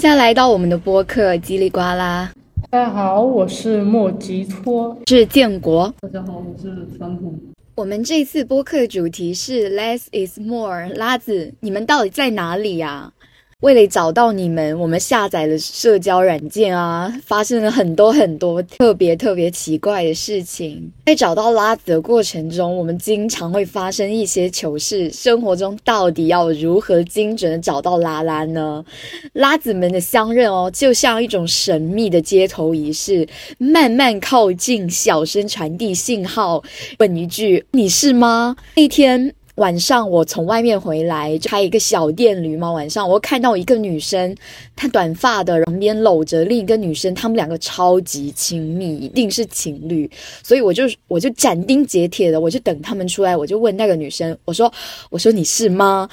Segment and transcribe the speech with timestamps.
[0.00, 2.32] 家来到我们的播客叽里呱啦，
[2.70, 4.96] 大家好，我是莫吉托。
[5.06, 5.92] 是建国。
[6.00, 7.38] 大家好，我是传统。
[7.74, 10.88] 我们这次播客的主题是 Less is more。
[10.94, 13.12] 拉子，你们到底在哪里呀？
[13.60, 20.90] 为了找到你们，我们下载了社交软件啊，发生了很多很多特别特别奇怪的事情。
[21.04, 25.10] 在找到拉子的过程中，我们经常会发生一些糗事。
[25.10, 28.82] 生活中到底要如何精准的找到拉拉呢？
[29.34, 36.62] 拉子们的相认哦，就像一种神秘的接头仪式，慢慢靠近，小声传递信号，
[36.98, 39.34] 问一句：“你是吗？”那天。
[39.60, 42.72] 晚上我从外面回来，就开一个小电驴嘛。
[42.72, 44.34] 晚上我看到一个女生，
[44.74, 50.10] 她短发的，旁边搂着另一个女生，他们两个超级亲密，一定是情侣。
[50.42, 54.72] 所以我就我就斩钉截铁的，我就等他们出来，我就问那个女生，我说
[55.10, 56.08] 我说你是吗？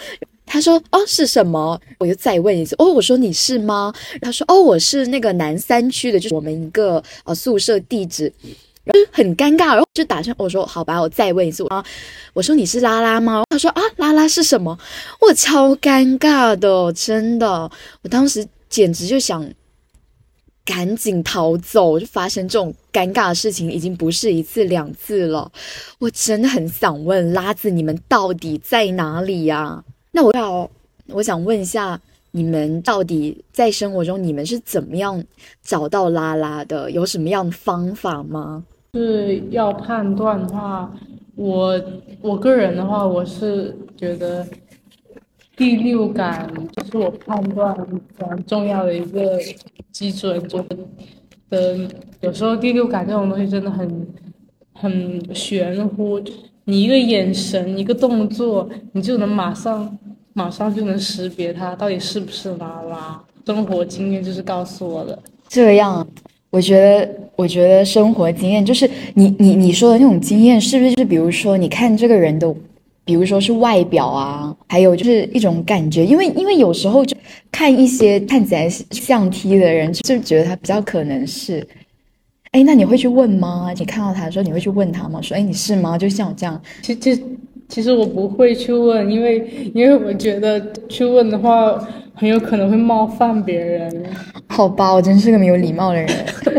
[0.45, 1.79] 她说哦是什么？
[1.99, 3.93] 我又再问一次，哦我说你是吗？
[4.21, 8.29] 她说哦我是那个南三区的，就是我们一个呃宿舍地址。
[8.93, 11.83] 就很尴尬，然后就打算我说好吧，我再问一次啊，
[12.33, 13.43] 我说你是拉拉吗？
[13.49, 14.77] 他说啊，拉拉是什么？
[15.21, 17.69] 我超尴尬的，真的，
[18.03, 19.49] 我当时简直就想
[20.65, 25.51] 赶紧逃走，就发生这种尴尬的事情已经不是一次两次了，
[25.99, 29.83] 我真的很想问拉子，你们到底在哪里呀？
[30.11, 30.69] 那我要
[31.07, 31.99] 我想问一下，
[32.31, 35.23] 你们到底在生活中你们是怎么样
[35.63, 36.91] 找到拉拉的？
[36.91, 38.63] 有什么样的方法吗？
[38.97, 40.91] 是要判断的话，
[41.35, 41.79] 我
[42.19, 44.45] 我个人的话，我是觉得
[45.55, 47.75] 第六感就是我判断
[48.15, 49.39] 非常重要的一个
[49.91, 50.41] 基准。
[50.49, 50.65] 就
[51.51, 51.77] 的
[52.21, 54.07] 有时候第六感这种东西真的很
[54.73, 56.19] 很玄乎，
[56.65, 59.95] 你一个眼神、一个动作，你就能马上
[60.33, 63.23] 马上就能识别它到底是不是拉拉。
[63.45, 65.17] 生活经验就是告诉我的。
[65.47, 66.05] 这样。
[66.49, 72.55] 我觉得，我觉得生活经验就是你你你说的那种经验，是不是就是比如说你看这个人的，
[73.03, 77.15] 比如说是外表啊，还有就是一种感觉，因为因为有时候就
[77.51, 81.65] 看一些看起来像 T 的人，就觉得他比较可能是，
[82.51, 83.73] 哎，那你会去问吗？
[83.77, 85.21] 你看到他的时候，你会去问他吗？
[85.21, 85.97] 说，哎，你是吗？
[85.97, 87.19] 就像我这样，其实
[87.67, 91.77] 其实我不会去问，因为因为我觉得去问的话。
[92.19, 94.03] 很有可能会冒犯别人，
[94.47, 96.09] 好吧，我真是个没有礼貌的人。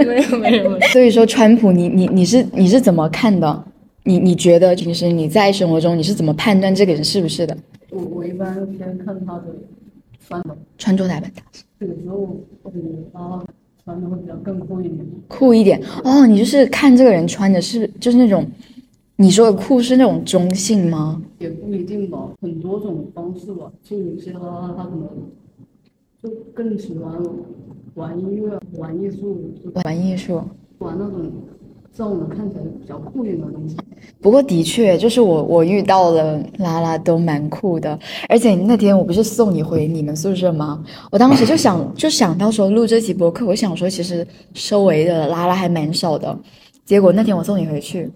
[0.07, 0.81] 没有没有。
[0.93, 3.65] 所以说，川普，你你你是你是怎么看的？
[4.05, 7.57] 你你觉得平时你在生活中你是怎么判断这个人是不是的？
[7.91, 9.45] 我我一般先看他的
[10.27, 11.31] 穿着，穿着打扮。
[11.81, 13.45] 有时候我觉得他
[13.85, 15.07] 穿的会比较更酷一点。
[15.27, 18.47] 酷一点哦，你就是看这个人穿的是就是那种。
[19.21, 21.21] 你说的酷是那种中性吗？
[21.41, 23.69] 也不一定吧，很多种方式吧。
[23.83, 24.39] 就有些他
[24.77, 25.09] 他可能
[26.23, 27.13] 就更喜欢
[27.99, 29.37] 玩音乐、玩艺术、
[29.85, 30.41] 玩艺术、
[30.79, 31.33] 玩那种
[31.93, 33.77] 在我们看起来比较酷一点的东西。
[34.21, 37.99] 不过的确，就是我我遇到了拉拉都蛮酷的。
[38.29, 40.85] 而且那天我不是送你回你们宿舍吗？
[41.11, 46.39] 我当时就想 就想到说录这期播客，我想说其实周围的拉拉还蛮少的。
[46.85, 48.09] 结果那天我送你回去。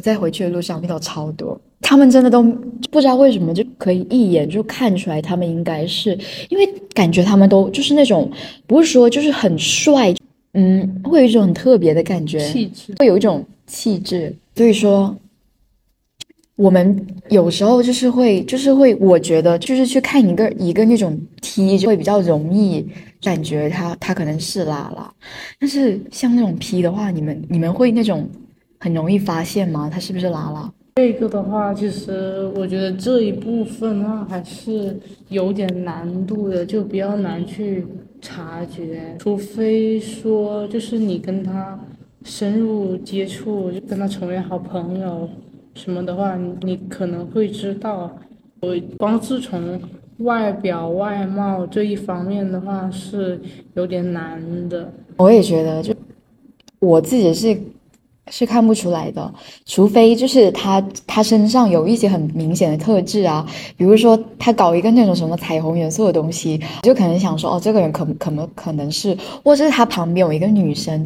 [0.00, 2.42] 我在回去的路上遇到超多，他们真的都
[2.90, 6.18] 不知道为什么就可以一眼就看出来他们应该是，
[6.48, 8.30] 因为感觉他们都就是那种
[8.66, 10.14] 不是说就是很帅，
[10.54, 14.34] 嗯，会有一种很特别的感觉，气质会有一种气质。
[14.56, 15.14] 所以说，
[16.56, 22.86] 我们有时候就是会就是会，我觉得就是去看一个一个那种 T 就会比较容易
[23.20, 25.12] 感觉他他可能是拉拉，
[25.58, 28.26] 但是像那种 P 的话，你们你们会那种。
[28.80, 29.90] 很容易发现吗？
[29.92, 30.72] 他是不是拉拉？
[30.96, 34.98] 这个的话，其实我觉得这一部分呢还是
[35.28, 37.86] 有点难度的，就比较难去
[38.22, 39.14] 察觉。
[39.18, 41.78] 除非说，就是你跟他
[42.24, 45.28] 深入接触，就跟他成为好朋友
[45.74, 48.10] 什么的话，你可能会知道。
[48.60, 49.80] 我光是从
[50.18, 53.40] 外表外貌这一方面的话，是
[53.74, 54.90] 有点难的。
[55.18, 55.94] 我也觉得，就
[56.78, 57.56] 我自己是。
[58.30, 59.34] 是看不出来的，
[59.66, 63.44] 除非就是他他身上有一些很明显的特质啊，
[63.76, 71.04] 比如说他搞一个那种什么彩虹元素的东西，就可能想说哦，这个人可可能可能是，或者是他旁边有一个女生，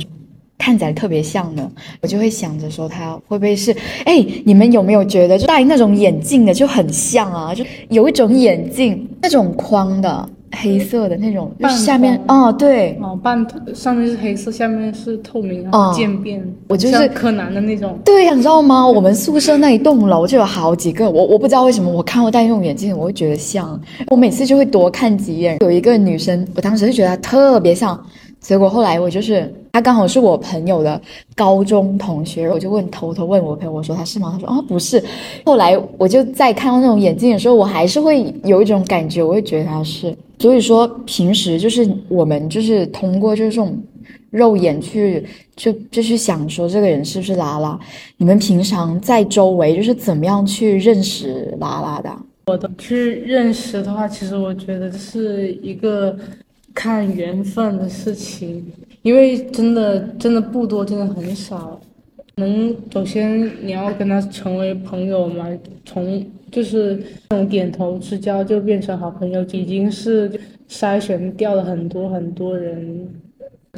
[0.59, 1.69] 看起来特别像的，
[2.03, 3.75] 我就会想着说他会不会是？
[4.05, 7.55] 哎，你们有没有觉得就戴那种眼镜的就很像啊？
[7.55, 10.29] 就有一种眼镜那种框的。
[10.55, 17.99] 黑色的那种，下面方哦，对，哦，半透上面是黑色，下面是透明，然哦后渐变，我就是柯南的那种。
[18.05, 18.87] 对呀，你知道吗？
[18.89, 25.59] 我们宿舍那一栋楼就有好几个，我我不知道为什么，我看过戴那种眼镜，我会觉得像，我每次就会多看几眼。
[25.61, 27.99] 有一个女生，我当时就觉得她特别像，
[28.41, 31.01] 结果后来我就是她刚好是我朋友的
[31.35, 34.31] 高中同学，我就问偷偷问我朋友，我说她是吗？
[34.35, 35.03] 她说啊不是。
[35.45, 40.15] 后来我就再看到那种眼镜的时候，我还是会有一种感觉，我会觉得她是。
[40.39, 43.77] 所以说平时就是我们就是通过就是这种
[44.31, 45.25] 肉眼去
[45.57, 47.79] 就就去想说这个人是不是拉拉。
[48.17, 52.11] 你们平常在周围就是怎么样去认识拉拉的
[52.47, 52.71] 我的？
[52.77, 56.15] 去认识的话，其实我觉得是一个
[56.75, 58.67] 看缘分的事情，
[59.03, 61.81] 因为真的真的不多，真的很少。
[62.37, 65.47] 能首先你要跟他成为朋友嘛，
[65.87, 66.23] 从
[66.55, 70.31] 就是从点头之交就变成好朋友，已经是
[70.69, 73.09] 筛选掉了很多很多人。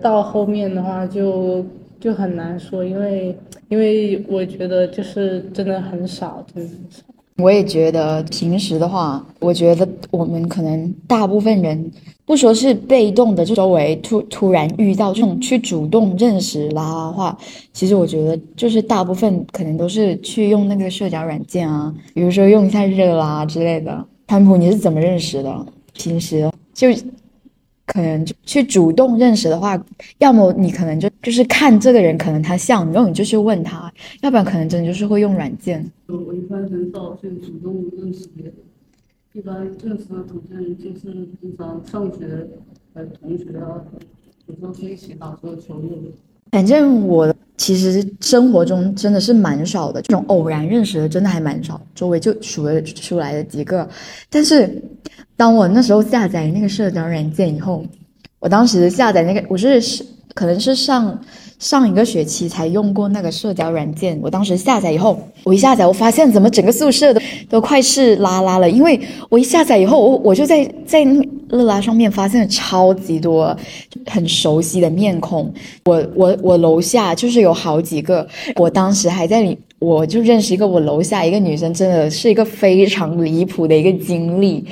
[0.02, 1.64] 到后面的话就
[1.98, 3.34] 就很难说，因为
[3.70, 7.02] 因为我觉得就是真的很少，真的很少。
[7.38, 11.90] 我也觉得平时的话，我觉得我们可能大部分人
[12.26, 17.38] 不说是被动的，就周围突突然遇到这种去主动认识啦的话，
[17.72, 24.04] 其实我觉得就是大部分可能都是去用那个社交软件啊，比如说用一下热啦之类的。
[24.26, 25.66] 潘普，你是怎么认识的？
[25.92, 26.88] 平时就
[27.86, 29.80] 可能就去主动认识的话，
[30.18, 33.90] 要么你可能就就是看这个人，可能他像，然后你就去问他，
[34.22, 35.88] 要不然可能真的就是会用软件。
[36.08, 38.54] 我一般很少去主动认识别人，
[39.36, 39.54] 一般
[39.84, 42.26] 认识的途径就是经常上学
[42.94, 43.84] 的同学啊，
[44.46, 45.90] 有时候是一起打球球友。
[46.52, 53.86] 反正我其实生活中真的是蛮少的，这种偶然认识的真的还蛮少，周围就数了出来的几个。
[54.30, 54.82] 但是
[55.36, 57.84] 当我那时候下载那个社交软件以后，
[58.38, 59.78] 我当时下载那个我是
[60.32, 61.20] 可能是上
[61.58, 69.00] 上一个学期才用过那个社交软件，我当时下载以后，我一下载我发现怎么整个宿舍都都快是拉拉了，因为
[69.30, 73.56] 我一下载以后，我我就在在那乐拉上面发现了超级多
[74.06, 75.50] 很熟悉的面孔。
[75.86, 78.26] 我我我楼下就是有好几个，
[78.56, 84.64] 我当时还在里，我就认识一个我楼下一个女生，真的是一个非常离谱的一个经历。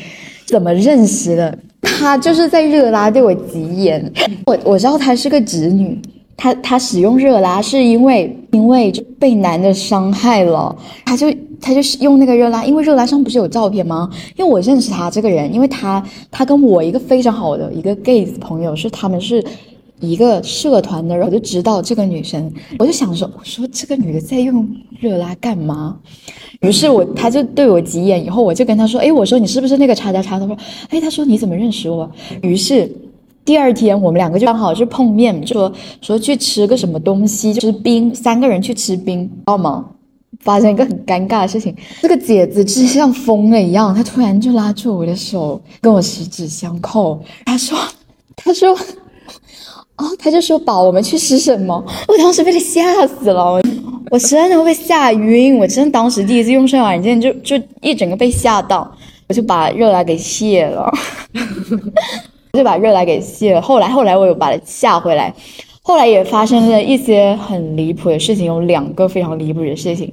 [0.46, 1.58] 怎么认识的？
[1.80, 4.12] 她就是在热拉对我急眼，
[4.44, 5.98] 我我知道她是个直女。
[6.36, 14.10] 她她使用热拉是因为因为被男的伤害了，她就她就是用那个热拉，因为热拉上不是有照片吗？
[14.36, 19.44] 因为我认识她这个人，因为她她跟我一个非常好的一个 gay 朋友是他们是
[20.00, 24.68] 一个社团的人，我就知道这个女生，我就想说，我说这个女的在用
[25.00, 25.96] 热拉干嘛？
[26.60, 30.38] 于是我他就对我急眼，以后我就跟他说，哎，我说你是不是那个叉叉叉？
[30.38, 30.56] 他说，
[30.90, 32.10] 哎，他说你怎么认识我？
[32.42, 32.90] 于是。
[33.44, 39.84] 第二天，我们两个就刚好是碰面，就说说去吃个什么东西，吃冰，三个人去吃冰，知道吗？
[40.40, 47.78] 发生一个很尴尬的事情，这个姐子就是像疯了一样，她突然就拉住我的手，跟我十指相扣，她说，
[48.36, 48.76] 她说，
[49.96, 51.74] 哦，她就说宝，我们去吃什么？
[52.08, 53.60] 我当时被她吓死了，
[54.10, 58.90] 我真的会被吓晕，我真的当时第一次用社交软件就就一整个被吓到，
[59.28, 60.92] 我就把热拉给卸了。
[62.54, 63.60] 就把热来给卸了。
[63.60, 65.34] 后来，后来我又把它下回来。
[65.82, 70.10] 后来也发生了一些很离谱的事情，有两个非常离谱的事情。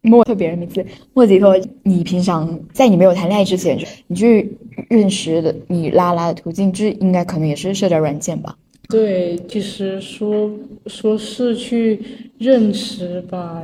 [0.00, 4.56] 莫特别人名字莫吉托，你平常在你没有谈恋爱之前，你去
[4.88, 8.56] 认识的你拉拉的途径，就是应该可能也是社交软件吧？
[8.88, 10.50] 对，其实说
[10.86, 12.00] 说是去
[12.38, 13.62] 认识吧，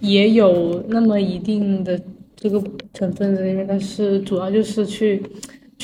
[0.00, 2.00] 也有那么一定的
[2.36, 2.62] 这个
[2.92, 5.20] 成分在里面，但是主要就是去。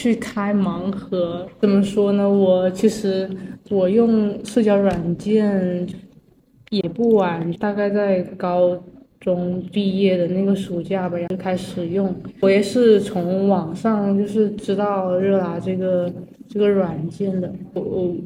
[0.00, 2.26] 去开盲盒，怎么说呢？
[2.26, 3.28] 我其实
[3.68, 5.86] 我用社交软件
[6.70, 8.82] 也不晚，大概在高
[9.20, 12.14] 中毕业的那个暑假吧，然后开始用。
[12.40, 16.10] 我也是从网上就是知道热拉这个
[16.48, 17.52] 这个软件的。
[17.74, 18.16] 我我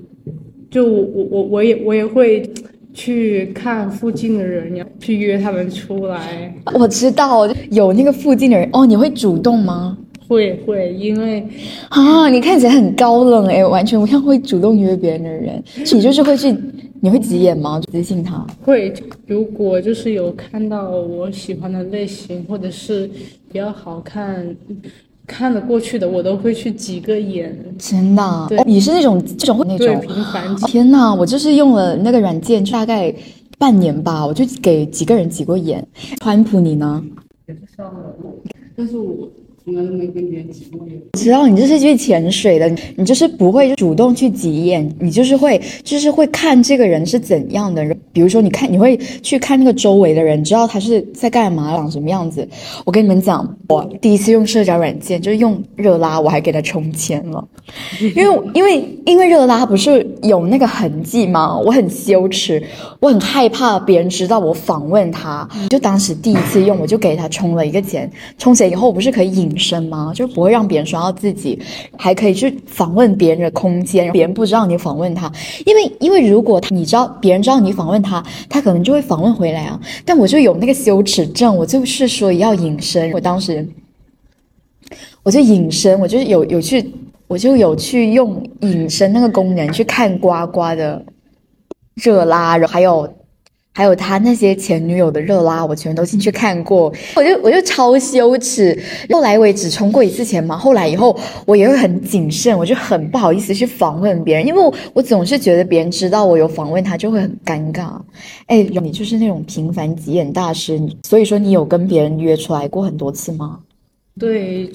[0.70, 2.48] 就我我我也我也会
[2.92, 6.54] 去看附近的人，要去约他们出来。
[6.78, 9.98] 我知道有那个附近的人哦，你会主动吗？
[10.26, 11.46] 会会，因为
[11.90, 15.62] 啊，你看起来很高冷诶，完全不像会主动约别人的人。
[15.92, 16.54] 你就是会去，
[17.00, 17.80] 你会急眼吗？
[17.92, 18.46] 私信他？
[18.64, 18.92] 会，
[19.26, 23.06] 如果就是有看到我喜欢的类型，或者是
[23.52, 24.56] 比较好看、
[25.26, 27.54] 看得过去的，我都会去挤个眼。
[27.78, 28.46] 真的？
[28.48, 30.56] 对，你是那种这种那种频繁。
[30.66, 33.14] 天呐，我就是用了那个软件，大概
[33.58, 35.86] 半年吧，我就给几个人挤过眼。
[36.20, 37.04] 川普，你呢？
[37.46, 38.16] 也是上了，
[38.74, 39.28] 但是我。
[39.64, 41.00] 从来都没跟别人挤过眼。
[41.14, 47.96] 知道你就是去潜水的，你就是不会主动去挤眼，你就是会就是会看这个人是怎样的人。
[48.12, 52.46] 比如说，你看你会去看那个周围的人，知道他是在干嘛，长什么样子。
[52.84, 57.42] 我跟你们讲，我第一次用社交软件就是用热拉，我还给他充钱了，
[58.14, 61.58] 因为因为因为热拉不是有那个痕迹吗？
[61.58, 62.62] 我很羞耻，
[63.00, 70.12] 我很害怕别人知道我访问他，就当时第一次用，我就给他充了一个钱，充钱以后我不是可以隐身吗？
[70.12, 71.56] 就不会让别人刷到自己，
[71.96, 75.30] 还可以去访问别人的空间，别人不知道你访问他，
[75.64, 79.80] 因为因为如果你知道别人知道你访问他，他可能就会访问回来啊。
[80.04, 83.66] 但我就有那个羞耻症，我就是说要隐身，我当时
[85.22, 86.92] 我就隐身，我就有有去，
[87.28, 91.04] 我就有去用隐身那个功能去看呱呱的
[91.94, 93.08] 热拉，然后还有。
[93.76, 98.80] 还有他那些前女友的热拉，我全都进去看过，我就我就超羞耻。
[99.10, 108.00] 后来我也只充过一次钱嘛，后来以后我也会很谨慎，我就很不好意思去访问别人，因为我我总是觉得别人知道我有访问他就会很尴尬。
[108.46, 113.58] 哎，你就是那种频繁急眼大师，所以说你有跟别人约出来过很多次吗？
[114.20, 114.70] 对，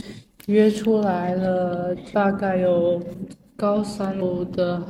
[0.48, 3.02] 约出来了，大概有
[3.56, 4.14] 高三
[4.52, 4.84] 的，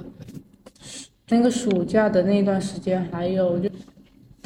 [1.29, 3.69] 那个暑假的那段时间，还有就。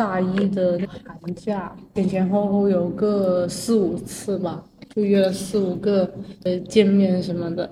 [0.03, 4.61] 大一的寒假前前后后有个四五次吧，
[4.93, 7.71] 就约了四五个呃见面什么的。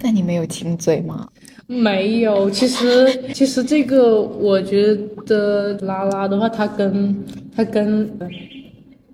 [0.00, 1.28] 那你没有亲嘴吗？
[1.66, 4.96] 没有，其实其实这个我觉
[5.26, 7.22] 得拉拉的话，他跟
[7.54, 8.10] 他跟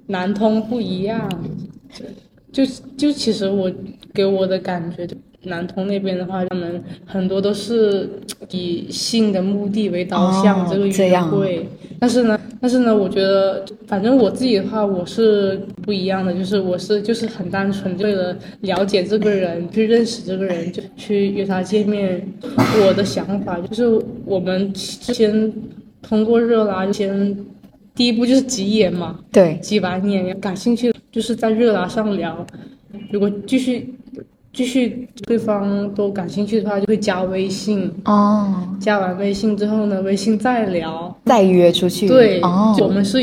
[0.06, 1.28] 南通不一样，
[2.52, 2.64] 就
[2.96, 3.68] 就其实我
[4.12, 5.16] 给我的感觉就。
[5.46, 8.08] 南通那边的话，他们很多都是
[8.50, 11.66] 以性的目的为导向这个约会，
[11.98, 22.26] 但是呢，但是呢，我觉得反正我自己的话，我是不一样的，就是我是就是很单纯，为了了解这个人，去认识这个人，就去约他见面。
[22.86, 25.52] 我的想法就是，我们之前
[26.02, 27.36] 通过热拉，先
[27.94, 32.46] 第一步就是挤眼嘛，对，挤完眼感兴趣，就是在热拉上聊，
[33.10, 33.94] 如果继续。
[34.54, 38.54] 继续，对方都感兴趣的话，就会加微信哦。
[38.78, 42.06] 加完微信之后呢，微信再聊，再约出去。
[42.06, 43.18] 对，哦我们是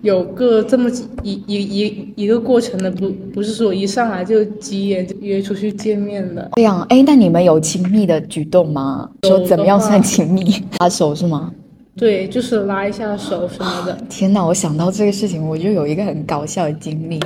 [0.00, 0.90] 有个这么
[1.22, 6.50] 一一一一个过程的，不不是说一上来就急眼就约出去见面的。
[6.56, 9.10] 这样，哎，那你们有亲密的举动吗？
[9.24, 10.64] 说怎么样算亲密？
[10.78, 11.52] 拉手是吗？
[11.94, 13.92] 对，就是拉一下手什么的。
[14.08, 17.20] 天哪，我想到这个事情，我就有一个很搞笑的经历。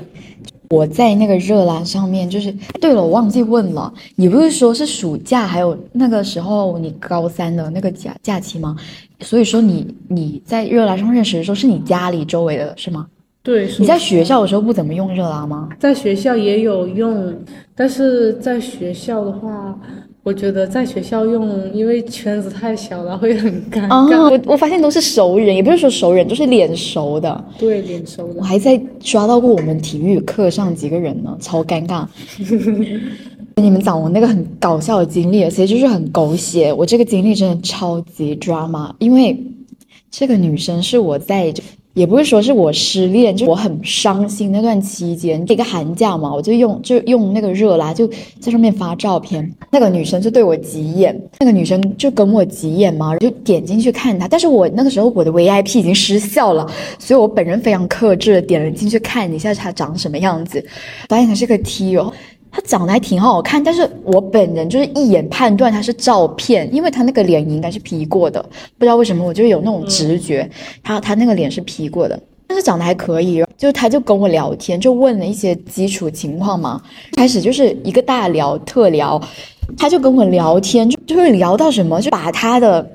[0.70, 8.76] 我在那个热拉上面，就是对了，我忘记问了，你不是说是暑假，还有那个时候你高三的那个假假期吗？
[9.20, 13.06] 所以说你你在热拉上认识的时候，是你家里周围的是吗？
[13.42, 13.68] 对。
[13.78, 15.68] 你在学校的时候不怎么用热拉吗？
[15.78, 17.34] 在学校也有用，
[17.74, 19.78] 但是在学校的话。
[20.24, 24.18] 我觉得在学校用，因为圈子太小了，会很尴尬。
[24.18, 27.44] 我我发现都是熟人，也不是说熟人，就是脸熟的。
[27.58, 28.40] 对，脸熟的。
[28.40, 32.06] 我还在抓到过我们体育课上几个人呢，超尴尬。
[33.56, 36.72] 跟你们讲我那个很搞笑的经历，其实就是很狗血。
[36.72, 39.38] 我这个经历真的超级 drama，因为
[40.10, 41.52] 这个女生是我在。
[41.94, 48.06] 也不是说是我失恋，就我很伤心那段期间，一个寒假嘛，我就用就用那个热拉，就
[48.40, 49.48] 在上面发照片。
[49.70, 54.26] 那个女生就对我急眼，那个女生就跟我急眼嘛，就点进去看她。
[54.26, 60.64] 但是我那个时候我的 VIP 已经失效了，所以我本人非常克制点了进去看一下她长什么样子，
[61.08, 62.12] 发现她是个 T 哦。
[62.56, 68.40] 他长得还挺好看，但是我本人就是一眼判断他是照片，因为他那个脸应该是 P 过的，
[68.78, 70.48] 不知道为什么我就有那种直觉，
[70.80, 76.80] 他他那个脸是 P 过的，但是长得还可以，就他就跟我聊天，就问了一些基础情况嘛，
[77.16, 79.20] 开始就是一个大聊特聊，
[79.76, 82.88] 他就跟我聊天，就就会聊到什么，就把他的。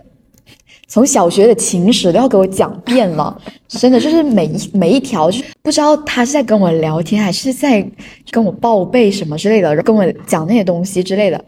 [0.91, 3.39] 从小学的情史都要给我讲遍了，
[3.69, 7.85] 真的就是每一每一条，就不知道他是在跟我聊天，还是在
[8.31, 11.39] 跟我报备什么之类的，跟我讲那些东西之类的。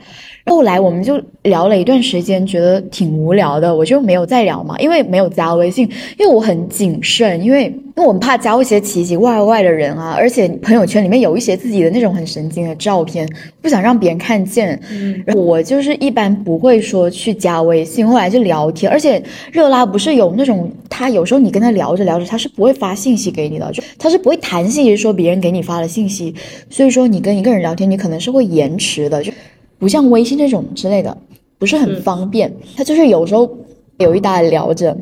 [0.45, 5.87] 后来我们就聊了一段时间，觉得挺无聊的，我就没有再聊嘛，因为没有加微信，
[6.17, 13.27] 因为我很谨慎，因为因为我们怕加一些奇奇怪怪的人啊，而且朋友圈里面有一些自己的那种很神经的照片，
[13.61, 14.79] 不想让别人看见。
[14.91, 26.33] 嗯，我就是一般不会说去加微信，后来就聊天，而且热拉不是有那种，他有时候你跟他聊着聊着，他是不会发信息给你的，就他是不会弹信息说别人给你发了信息，
[26.69, 29.31] 所以说你跟一个人聊天，你可能是会延迟的，就。
[29.79, 31.17] 不像微信这种之类的，
[31.57, 32.53] 不是很方便。
[32.77, 33.49] 他就是有时候
[33.97, 34.95] 有一搭聊着，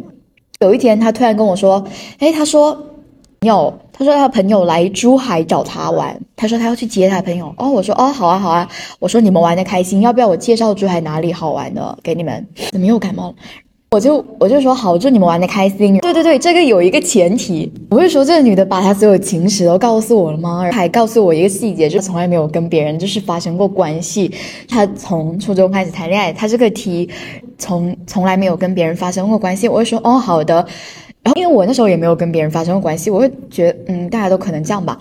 [0.61, 1.85] 有一天他突然跟我说
[2.19, 2.81] ：“哎，他说，
[3.41, 7.53] 有他说他朋友来珠海找他玩，他说他要去接他朋友。
[7.57, 8.65] 哦，我说哦，好啊，好啊。
[8.99, 12.47] 我说你们玩的开心，要不要我介绍珠海哪里好玩的给你们？
[12.71, 13.35] 怎么又感冒了？
[13.91, 15.97] 我就我就说好，祝你们玩的开心。
[15.97, 20.69] 对对对，这个有一个前提，我是说这个女的把她所有情史都告诉我了吗？
[20.71, 24.31] 还告诉我一个细节，就是从来没有跟别人就是发生过关系。
[24.67, 27.09] 她从初中开始谈恋爱，她这个题
[27.57, 29.67] 从从来没有跟别人发生过关系。
[29.67, 30.55] 我会说哦好的，
[31.23, 34.99] 然后因为我那时候也没有跟别人发生过关系，我会觉得嗯大家都可能这样吧。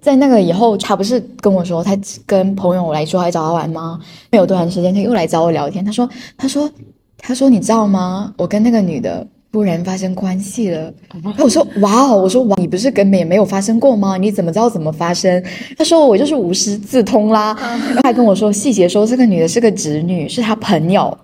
[0.00, 4.00] 在那个以后，他不是跟我说他跟朋友来说还找他玩吗？
[4.30, 6.70] 没有多长时间，他又来找我聊天，他说他说。
[7.18, 8.32] 他说：“你知道吗？
[8.36, 10.92] 我跟那个女的突然发生关系了。”
[11.38, 14.16] 我说：“哇哦！”我说：“哇，你不是根本也没有发生过吗？
[14.16, 15.42] 你怎么知道怎么发生？”
[15.78, 17.54] 他说：“我就是无师自通啦。”
[17.94, 21.16] 他还跟我说细节，说这个女的是个侄女，是他朋友。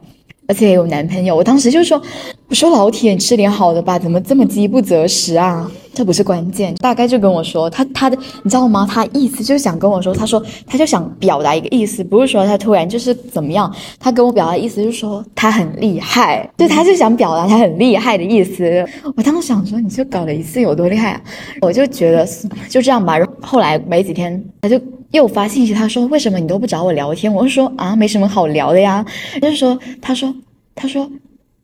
[0.49, 2.01] 而且有男朋友，我当时就说
[2.49, 5.71] ：“我说老铁，你吃点好的吧，怎么这么饥不择食啊？
[5.93, 8.87] 这不是关键，大概就跟我说他他的，你知道吗？
[8.91, 18.87] 他意思就想跟我说，他说他就想表达一个意思，不是说他突然就是怎么样，他跟我表达意思就是说他很厉害，对，他就想表达他很厉害的意思。
[19.17, 21.21] 我当时想说，你就搞了一次有多厉害啊？
[21.63, 22.27] 我就觉得
[22.69, 23.19] 就这样吧。
[23.41, 24.81] 后来没几天，他就。
[25.11, 29.05] 又发信息，他说：“为什么你都不找我聊天？”我就说：“啊，没什么好聊的呀。”
[29.43, 30.33] 就是说，他说
[30.73, 31.11] ：“他说，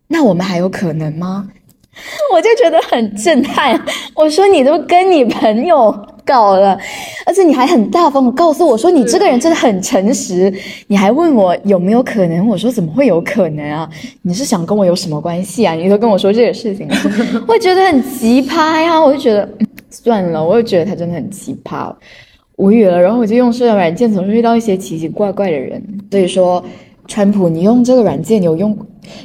[0.09, 1.49] 那我们还有可能吗？”
[2.33, 3.81] 我就觉得很震撼。
[4.15, 6.79] 我说：“你都跟你朋友搞了，
[7.25, 10.53] 而且你还很大方的告诉我说你这个人真的很诚实。
[10.87, 12.47] 你还问我有没有可能？
[12.47, 13.89] 我说怎么会有可能啊？
[14.23, 15.75] 你是想跟我有什么关系啊？
[15.75, 16.89] 你都跟我说这个事情，
[17.49, 19.01] 我觉得很奇葩呀！
[19.01, 19.49] 我就觉得
[19.91, 21.93] 算了，我就觉得他真的很奇葩。”
[22.57, 25.83] 无语了，然后我就用社交软件，总是遇到一些奇奇怪怪的人。
[26.11, 26.65] 所以说，
[27.07, 28.75] 川普，你用这个软件，你有用？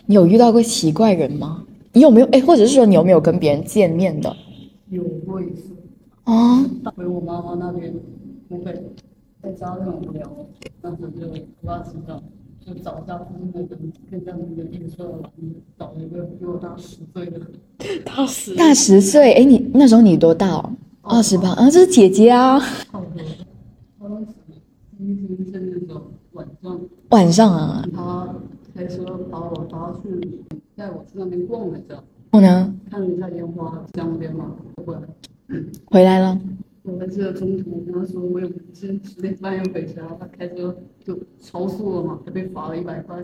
[0.06, 1.64] 你有遇到过奇怪人吗？
[1.94, 2.28] 你有没有？
[2.28, 4.36] 哎，或者是说你有没有跟别人见面的？
[4.90, 5.76] 有过一次。
[6.24, 6.64] 啊？
[6.96, 7.94] 回我妈妈那边，
[8.48, 8.74] 湖北，
[9.42, 10.30] 在家很无聊，
[10.82, 11.28] 当时就
[11.62, 12.22] 拉洗澡，
[12.66, 15.24] 就找一下附近的人，跟在那个印刷馆
[15.78, 17.42] 找了一个比我大十岁的。
[18.06, 18.56] 大十？
[18.56, 19.34] 大十岁？
[19.34, 20.64] 哎，你那时候你多大？
[21.02, 22.60] 二十八，啊，这是姐姐啊。
[22.60, 23.24] 差不多。
[24.00, 24.28] 当时
[24.98, 26.02] 第一天是那个
[26.34, 26.80] 晚上。
[27.10, 27.84] 晚上啊。
[27.94, 28.36] 他
[28.76, 30.44] 开车把我拉去，
[30.76, 32.02] 带我去那边逛了一下。
[32.32, 32.74] 后呢？
[32.90, 34.56] 看了一下烟花江边嘛，
[34.86, 35.02] 回来。
[35.86, 36.40] 回来了。
[36.84, 43.24] 我还记得中途跟他说我有先十点半要回家，他开车就超速了嘛，还被罚了一百块。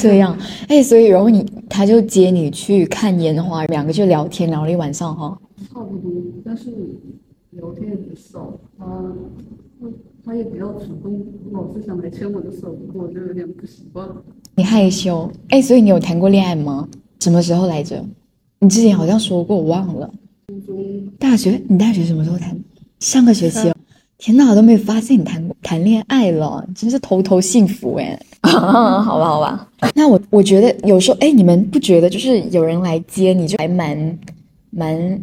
[0.00, 5.36] 这样，哎，所以然后你他就接你去看烟花，两个就聊天聊了一晚上哈。
[5.68, 6.12] 差不多，
[6.44, 6.70] 但是
[7.50, 8.56] 聊天很少。
[8.78, 9.12] 他
[10.24, 14.08] 他也比较主动，老是想来牵我的手，我就有点不习惯。
[14.54, 15.30] 你害羞？
[15.48, 16.88] 哎，所以你有谈过恋爱吗？
[17.20, 18.04] 什么时候来着？
[18.58, 20.10] 你之前好像说过，我忘了。
[21.18, 21.60] 大学？
[21.68, 22.58] 你大学什么时候谈？
[23.00, 23.68] 上个学期。
[23.68, 23.74] 哦
[24.18, 28.16] 天哪，我都没有发现你谈过谈恋爱了，真是偷偷幸福哎。
[28.42, 29.68] 好吧，好吧。
[29.96, 34.18] 那我我觉得有时候，哎，你们不觉得就是有人来接你就还蛮
[34.70, 35.20] 蛮。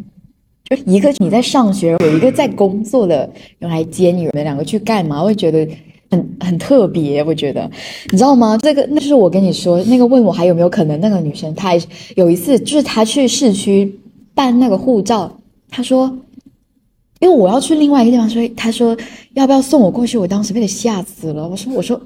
[0.64, 5.22] 就一个你在上学，有一个在工作的人来接你，你们两个去干嘛？
[5.22, 5.66] 会觉得
[6.10, 7.22] 很很特别。
[7.24, 7.70] 我觉得，
[8.10, 8.58] 你知道吗？
[8.58, 11.80] 这个那是我跟你说，那个问我还有没有可能，那个女生她还
[12.16, 13.98] 有一次就是她去市区
[14.34, 16.18] 办那个护照，她说，
[17.20, 18.96] 因为我要去另外一个地方，所以她说
[19.34, 20.18] 要不要送我过去？
[20.18, 21.48] 我当时被她吓死了。
[21.48, 22.00] 我说我说。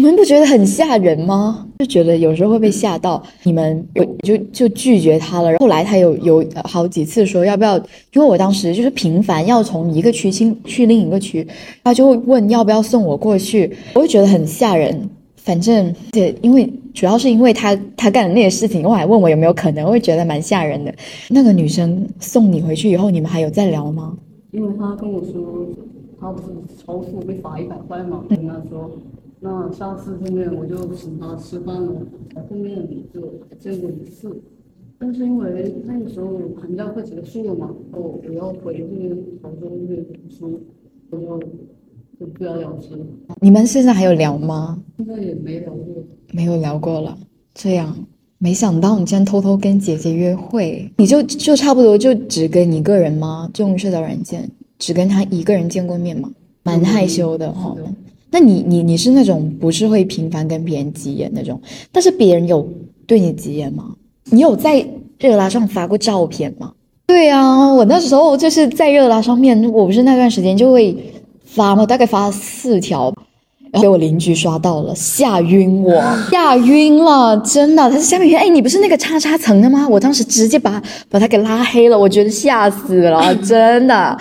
[0.00, 1.66] 你们不觉得很吓人吗？
[1.80, 3.22] 就觉得有时候会被吓到。
[3.42, 5.54] 你们有就就拒绝他了。
[5.58, 7.76] 后来他有有好几次说要不要，
[8.14, 11.46] 因为我当时就是频繁要从一个区去去另一个区，
[11.84, 13.70] 他就会问要不要送我过去。
[13.92, 15.06] 我会觉得很吓人。
[15.36, 20.94] 反正对，因为主要是因为他他干的那些事情，我还问我有没有可能，会觉得蛮吓人的。
[21.28, 24.16] 那个女生送你回去以后，你们还有再聊吗？
[24.52, 25.66] 因为他跟我说，
[26.18, 26.54] 他不是
[26.86, 28.90] 超速被罚一百块吗，跟他说。
[29.42, 31.92] 那下次见面我就请他吃饭了，
[32.48, 33.20] 后面就
[33.58, 34.30] 见过一次，
[34.98, 38.84] 但是因为那个时候寒假快结束了嘛，我我要回去
[39.42, 40.60] 杭州那边读书，
[41.08, 41.38] 我就
[42.18, 42.88] 就不了了之。
[43.40, 44.78] 你们现在还有聊吗？
[44.98, 47.16] 现在也没聊过，没有聊过了。
[47.54, 47.96] 这样，
[48.36, 53.48] 没想到你竟然偷偷跟姐姐约会，你就就差不多就只跟一个人吗？
[53.54, 56.30] 就用社交软件，只跟他一个人见过面吗？
[56.62, 57.74] 蛮害羞的哈。
[58.30, 62.66] 那你你你是那种不是会频繁跟别人急眼那种，但是别人有
[63.06, 63.84] 对你急眼吗？
[64.26, 64.86] 你有在
[65.18, 66.72] 热拉上发过照片吗？
[67.06, 70.96] 对啊，我那时候就是在热拉上面，我不是那段时间就会
[71.44, 71.84] 发吗？
[71.84, 73.12] 大概发了四条，
[73.82, 77.90] 给我邻居刷到了，吓晕我， 吓晕了，真的。
[77.90, 79.88] 他是下面哎，你不是那个叉叉层的吗？
[79.88, 84.16] 我当时直接把把他给拉黑了，我觉得吓死了，真的。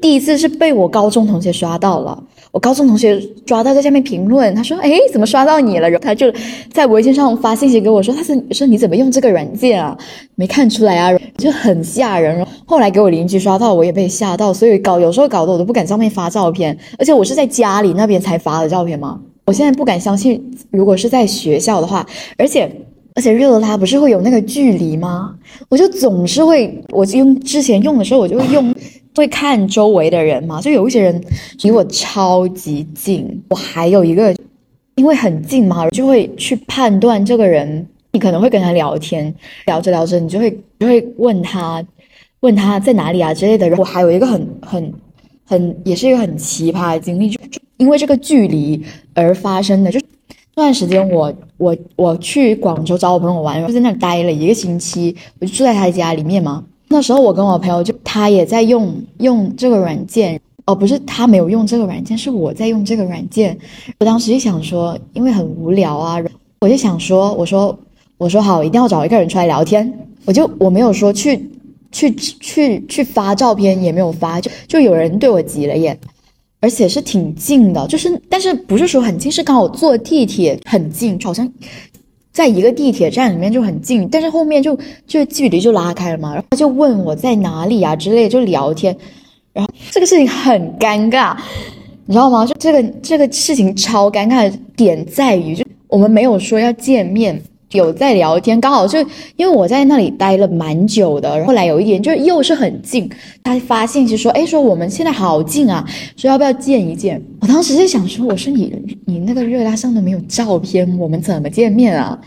[0.00, 2.24] 第一次是被我高中同学刷到了。
[2.52, 6.30] 我高中同学抓到在下面评论，他说：“哎，怎么刷到你了？”然后他就
[6.70, 9.96] 在微信上发信息给我说：“他是说你怎么用这个软件啊？
[10.34, 19.18] 没看出来啊，就很吓人。”后来给我邻居刷到，我也被吓到，所以搞有时候搞得我都不敢上面发照片，而且我是在家里那边才发的照片吗？
[19.46, 22.70] 我现在不敢相信，如果是在学校的话，而且
[23.14, 25.34] 而且热拉不是会有那个距离吗？
[25.70, 28.74] 我就总是会，我用之前用的时候，我就会用。
[29.14, 30.60] 会看周围的人嘛？
[30.60, 31.22] 就有一些人
[31.62, 34.34] 离我超级近，我还有一个，
[34.94, 37.86] 因为很近嘛，就会去判断这个人。
[38.14, 41.82] 你可能会跟他聊天，聊着聊着，你就会就会问他，
[42.40, 43.74] 问他在哪里啊之类的。
[43.78, 44.92] 我还有一个很很
[45.46, 47.40] 很，也是一个很奇葩的经历，就
[47.78, 49.90] 因为这个距离而发生的。
[49.90, 49.98] 就
[50.54, 56.62] 那段时间，我我我去广州找我朋友玩，然后在那待了一个星期，我就住在他家里面嘛。
[56.92, 63.58] 那时候我跟我朋友就他也在用用这个软件哦，不是他没有用这个软件，是我在用这个软件。
[63.98, 66.22] 我当时就想说，因为很无聊啊，
[66.60, 67.76] 我就想说，我说
[68.18, 69.90] 我说好，一定要找一个人出来聊天。
[70.26, 71.50] 我就我没有说去
[71.90, 75.98] 去去去发照片，也没有发，就就有人对我挤了眼，
[76.60, 81.50] 而且是挺近的，就是但是不是说很近，是刚好坐地铁很近，好像。
[82.32, 88.96] 在一个地铁站里面就很近，但是后面就就距离就拉开了嘛，然后他就问我在哪里啊之类，就聊天，
[89.52, 91.36] 然后这个事情很尴尬，
[92.06, 92.46] 你知道吗？
[92.46, 97.40] 就这个这个事情超尴尬的点在于，就我们没有说要见面。
[97.72, 98.98] 有在聊天，刚好就
[99.36, 103.08] 因为我在那里待了蛮久的，后来有一点就又是很近，
[103.42, 105.82] 他发信息说，哎，说我们现在好近啊，
[106.14, 107.18] 说要不要见一见？
[107.40, 108.70] 我当时就想说，我说你
[109.04, 112.18] 你那个热拉上都没有照片，我们怎么见面啊？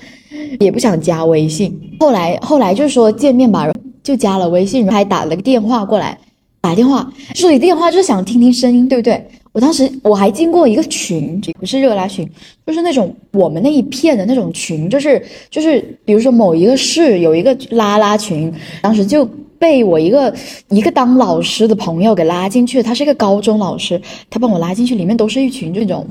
[0.60, 1.74] 也不想加微信。
[2.00, 3.70] 后来后来就说见面吧，
[4.04, 6.18] 就加了微信，还打了个电话过来，
[6.62, 9.26] 打电话，说你电话就是想听听声音，对不对？
[9.54, 12.30] 我当时我还进过一个群，不是热拉群，
[12.68, 19.26] 就是那种我们那一片的那种群，就是就是，比如说某一个市有一个拉拉群，当时就
[19.58, 20.36] 被我一个
[20.68, 26.06] 一个当老师的朋友给拉进去，他是一个高中老师，他帮我拉进去，里面都是一群这种。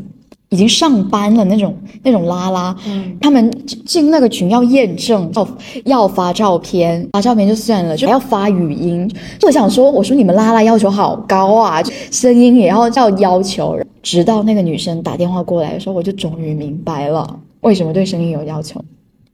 [0.55, 2.77] 已经上班了那种那种拉拉，
[3.21, 3.51] 他们
[3.85, 5.49] 进那个群要验证，要
[5.85, 9.11] 要发照片，发照片就算了，就还要发语音。
[9.43, 13.77] 我想说，我说你们拉拉要求好高啊，声音也要要要求。
[14.01, 18.81] 直到那个女生打电话过来的时候，我就终于明白了为什么对声音有要求。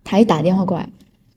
[0.02, 0.88] 她一打电话过来，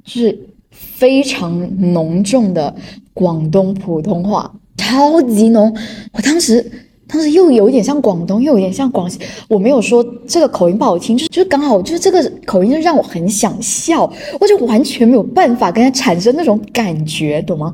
[0.06, 1.60] 就是非常
[1.92, 2.74] 浓重的
[3.14, 5.76] 广东普通话，超级浓。
[6.14, 6.72] 我当时。
[7.14, 9.20] 当时又有一点像广东，又有点像广西。
[9.48, 17.72] 我没有说这个口音不好听，就就刚好就是这个口音，就让我很想笑，我就完全没有办法跟他产生那种感觉，懂吗？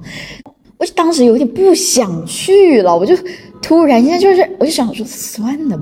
[0.78, 3.15] 我就当时有点不想去了，我就
[3.62, 5.80] 突然间就是，我就想说算了，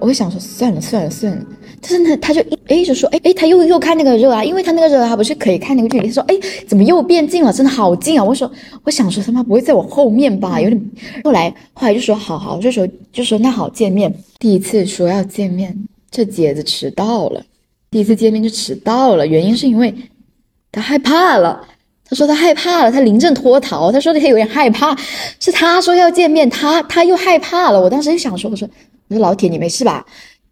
[0.00, 1.42] 我就想说算了算了算了。
[1.80, 6.34] 但是呢，他就一哎就说哎哎，他又又看那个热啊，因为他那个热他不是可以看那个距离，他说哎
[6.66, 8.24] 怎么又变近了，真的好近啊！
[8.24, 8.50] 我说
[8.84, 10.90] 我想说他妈不会在我后面吧，有点。
[11.24, 14.12] 后来后来就说好好，就说就说那好见面。
[14.38, 15.76] 第一次说要见面，
[16.10, 17.42] 这姐子迟到了，
[17.90, 19.94] 第一次见面就迟到了，原因是因为
[20.72, 21.66] 他害怕了。
[22.08, 23.90] 他说他害怕了，他临阵脱逃。
[23.90, 24.96] 他说他有点害怕，
[25.40, 27.80] 是他说要见面，他他又害怕了。
[27.80, 28.68] 我当时就想说，我说
[29.08, 30.06] 我说老铁你没事吧？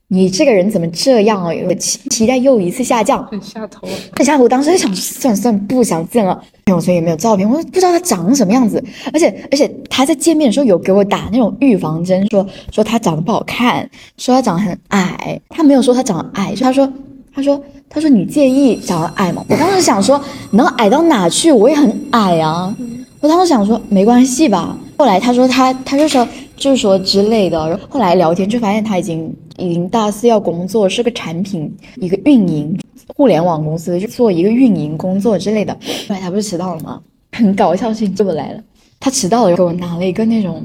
[0.09, 1.53] 你这个人怎么这样啊？
[1.79, 3.89] 期期待又一次下降，很下头。
[4.15, 4.45] 很下头。
[4.45, 6.41] 我当时就想，算了算了，不想见了。
[6.67, 8.83] 朋友圈也没有照片，我不知道他长什么样子。
[9.13, 13.89] 而且而且他在见面的时候有给我打那种预防针，说说他长得不好看，
[14.19, 15.41] 说他长得很矮。
[15.49, 16.91] 他没有说他长得矮，他说
[17.35, 19.45] 他说他说你介意长得矮吗？
[19.49, 21.51] 我当时想说，能矮到哪去？
[21.51, 22.75] 我也很矮啊。
[23.21, 24.79] 我当时想说没关系吧。
[24.99, 26.29] 后来他说他他就说。
[26.57, 32.79] 就是说之类的，后来聊天就发现他已经已经大四要工作，是个产品一个运营
[33.17, 35.73] 互联网公司，就做一个运营工作之类的。
[36.09, 37.01] 后来他不是迟到了吗？
[37.33, 38.61] 很搞笑，事情这么来了。
[39.01, 40.63] 他迟到了，给我拿了一个那种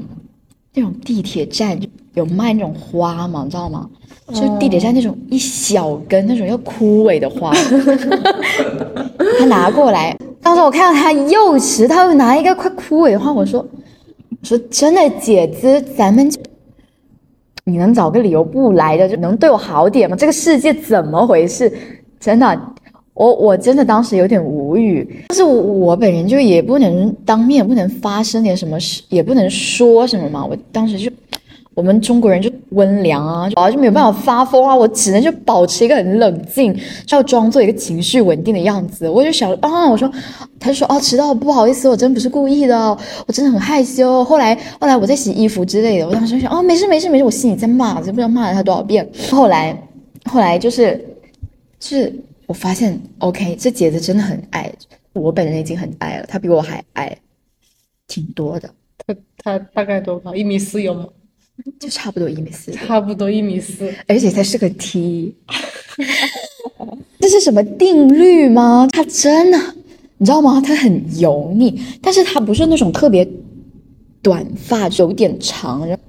[0.74, 1.78] 那种地铁站
[2.14, 3.88] 有卖那种花嘛，你知道吗？
[4.32, 7.52] 就地铁站那种一小根那种要枯萎的花，
[9.38, 10.16] 他拿过来。
[10.40, 13.66] 当时我看到他又迟，他又拿一个快枯萎的花，我说。
[14.42, 16.30] 说真的，姐子，咱们
[17.64, 20.16] 你能找个理由不来的，就能对我好点吗？
[20.16, 21.70] 这个世界怎么回事？
[22.18, 22.60] 真的，
[23.14, 25.24] 我我真的当时有点无语。
[25.28, 30.44] 但是我本人就也不能当面，不能发生点什么事，也不能说什么嘛。
[30.44, 31.10] 我当时就。
[31.80, 39.08] 我们中国人就温良啊，就没有办法发疯啊，我只能就保持一个很冷静，就要装作一个情绪稳定的样子。
[39.08, 40.06] 我就想啊，我说，
[40.58, 42.76] 他就说哦，迟到不好意思，我真不是故意的，
[43.26, 44.22] 我真的很害羞。
[44.22, 49.08] 后来后来我在洗衣服之类的，我当时想哦，没事没事没事，我心里在骂，就不知道骂了他多少遍。
[49.30, 49.74] 后来
[50.26, 51.02] 后来就是
[51.78, 52.14] 就是
[52.46, 54.70] 我发现，OK，这姐姐真的很爱
[55.14, 57.16] 我，本人已经很爱了，她比我还爱，
[58.06, 58.68] 挺多的。
[59.06, 60.34] 他他大概多高？
[60.34, 61.06] 一米四有吗？
[61.78, 65.34] 就差不多一米四，差不多一米四，而且他是个 T，
[67.18, 68.88] 这是什么定律吗？
[68.92, 69.58] 他真的，
[70.18, 70.60] 你知道吗？
[70.60, 73.26] 他很油腻，但是他不是那种特别
[74.22, 75.86] 短发，有点长。
[75.86, 76.02] 然后，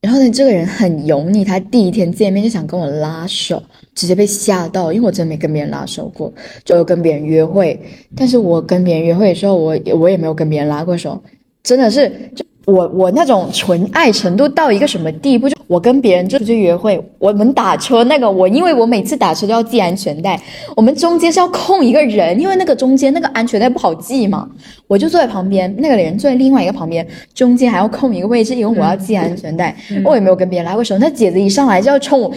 [0.00, 1.44] 然后呢，这个人很油腻。
[1.44, 3.62] 他第一天见面就想跟我拉手，
[3.94, 6.32] 直接被吓到，因为我真没跟别人拉手过，
[6.64, 7.78] 就跟别人约会。
[8.14, 11.22] 但是我跟别人约会的时候，我我也没有跟别人拉过手，
[11.62, 12.44] 真的是就。
[12.66, 15.48] 我我那种纯爱程度到一个什么地步？
[15.48, 20.40] 就我跟别人出去约会，我们打车那个我，因为我每次打车都要系安全带，
[20.76, 24.48] 我们中间是要空一个人，因为那个中间那个安全带不好系嘛，
[24.88, 29.74] 我就坐在旁边，那个人坐在另外一个旁边，中间还要空一个位置，因为我要系安全带，
[30.04, 32.32] 我也没有跟别人拉过手，那姐姐一上来就要冲我。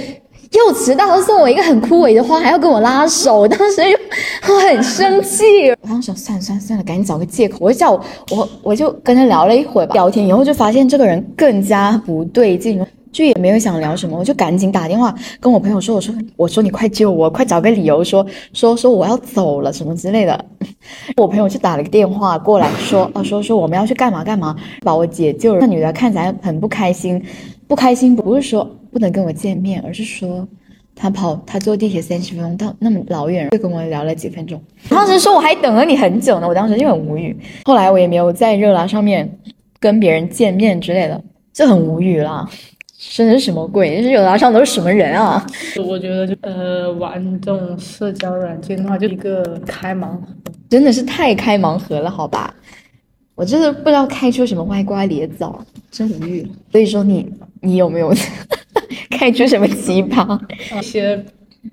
[0.52, 5.70] 又迟到，送我一个很枯萎的花，还要跟我拉手，当时就我很生气。
[5.82, 7.58] 我当时想，算了算了算了，赶紧找个借口。
[7.60, 20.46] 我就叫我我我就跟他聊了一会儿吧，聊天以后就发现这个人更加不对劲，就也没有想聊什么，我就赶紧打电话跟我朋友说，我说我说你快救我，快找个理由说说说我要走了什么之类的。
[21.16, 25.60] 我朋友就打了个电话过来说，啊说说我们要去干嘛干嘛，把我解救了。
[25.62, 27.24] 那女的看起来很不开心，
[27.68, 28.68] 不开心不是说。
[28.92, 30.48] 不能跟我见面，而是说
[30.96, 34.62] 他跑，他坐地铁三十分钟到那么老远，就跟我聊了几分钟。
[34.90, 37.36] 当时说我还等了你很久呢，我当时就很无语。
[37.66, 39.30] 后来我也没有在热拉上面
[39.80, 41.24] 跟别人见面之类的，
[41.54, 42.50] 就很无语啦。
[43.16, 44.02] 真的是什么鬼？
[44.02, 45.46] 这热拉上都是什么人啊？
[45.88, 50.22] 我觉得就呃玩这种社交软件的话，就一个开盲盒，
[50.70, 52.54] 真的是太开盲盒了，好吧？
[53.36, 56.46] 我真的不知道开出什么歪瓜裂枣，真无语。
[56.74, 57.26] 所以说你
[57.62, 58.14] 你有没有？
[59.12, 60.40] 开出什么奇葩？
[60.80, 61.24] 一些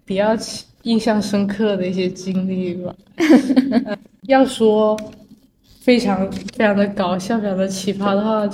[0.05, 0.37] 比较
[0.83, 2.95] 印象深刻的一些经历吧。
[4.29, 4.99] 要说
[5.81, 8.49] 非常非常的搞笑、非常的奇葩的话，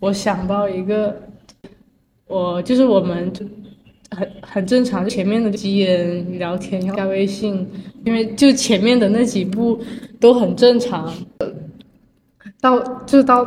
[0.00, 1.14] 我想到一个，
[2.26, 3.44] 我就是我们就
[4.10, 7.66] 很很正常，前面的几人聊天加微信，
[8.04, 9.80] 因为就前面的那几步
[10.20, 11.12] 都很正常，
[12.60, 13.44] 到就到。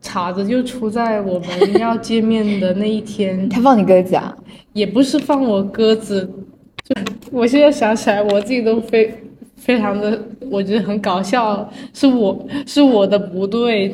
[0.00, 4.36] 茬子就出在我们要见面的那一天， 他放你鸽子啊？
[4.72, 6.28] 也不是放我鸽子，
[6.84, 6.94] 就
[7.30, 9.12] 我现在想起来，我自己都非
[9.56, 13.90] 非常的，我觉得很搞笑，是我是我的不对。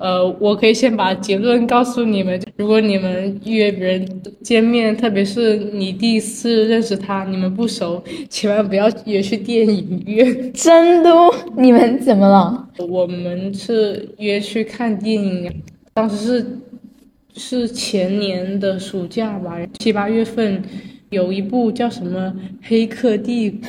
[0.00, 2.40] 呃，我可以先把结论告诉你们。
[2.56, 10.50] 如果你们约别人见面，特别是你第一次认识他，你们不熟，千万不要约去电影院。
[10.56, 11.10] 真的？
[11.54, 12.66] 你们怎么了？
[12.88, 16.46] 我们是约去看电影，当时
[17.34, 20.62] 是是前年的暑假吧，七八月份。
[21.10, 22.28] 有一部叫什么
[22.62, 23.68] 《黑客帝国》？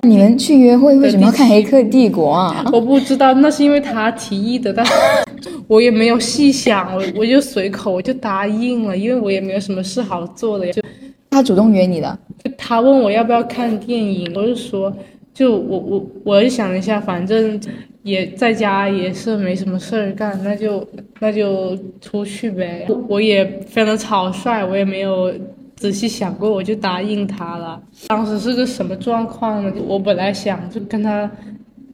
[0.08, 2.64] 你们去约会为什么要看《黑客帝国》啊？
[2.72, 4.84] 我不知道，那是因为他提议的，但
[5.68, 10.72] 我也没有细想，我我就随口我就答应了，因为我也没有什么事好做的。
[10.72, 10.82] 就
[11.28, 12.18] 他主动约你的？
[12.56, 14.90] 他问我要不要看电影，我就说，
[15.34, 17.60] 就我我我就想了一下，反正
[18.04, 20.88] 也在家也是没什么事儿干，那就
[21.18, 22.86] 那就出去呗。
[23.06, 25.30] 我也非常的草率，我也没有。
[25.80, 27.80] 仔细想过，我就答应他了。
[28.08, 29.72] 当时是个什么状况呢？
[29.86, 31.28] 我本来想就跟他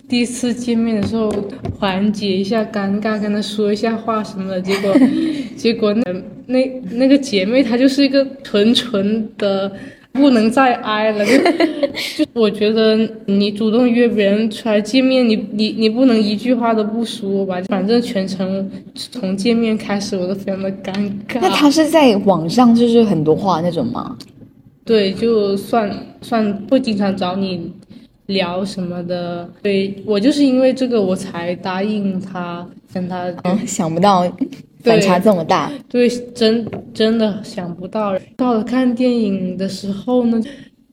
[0.09, 1.31] 第一次见面的时候
[1.79, 4.61] 缓解一下尴尬，跟他说一下话什么的。
[4.61, 4.92] 结果，
[5.57, 6.03] 结果那
[6.46, 9.70] 那那个姐妹她就是一个纯纯的。
[10.16, 11.24] 不能再挨了，
[12.16, 17.61] 就就我觉得你主动约别人出来见面，你你你不能一句话都不说吧？
[17.68, 20.92] 反正全程从见面开始我都非常的尴
[21.29, 21.38] 尬。
[21.40, 24.16] 那他是在网上就是很多话那种吗？
[24.85, 25.90] 对，就算
[26.22, 27.72] 算不经常找你
[28.27, 29.49] 聊什么的。
[29.62, 33.33] 对我就是因为这个我才答应他跟他。
[33.45, 34.31] 嗯，想不到。
[34.85, 38.17] 反差这么大，对，真真的想不到。
[38.37, 40.41] 到了看电影的时候呢，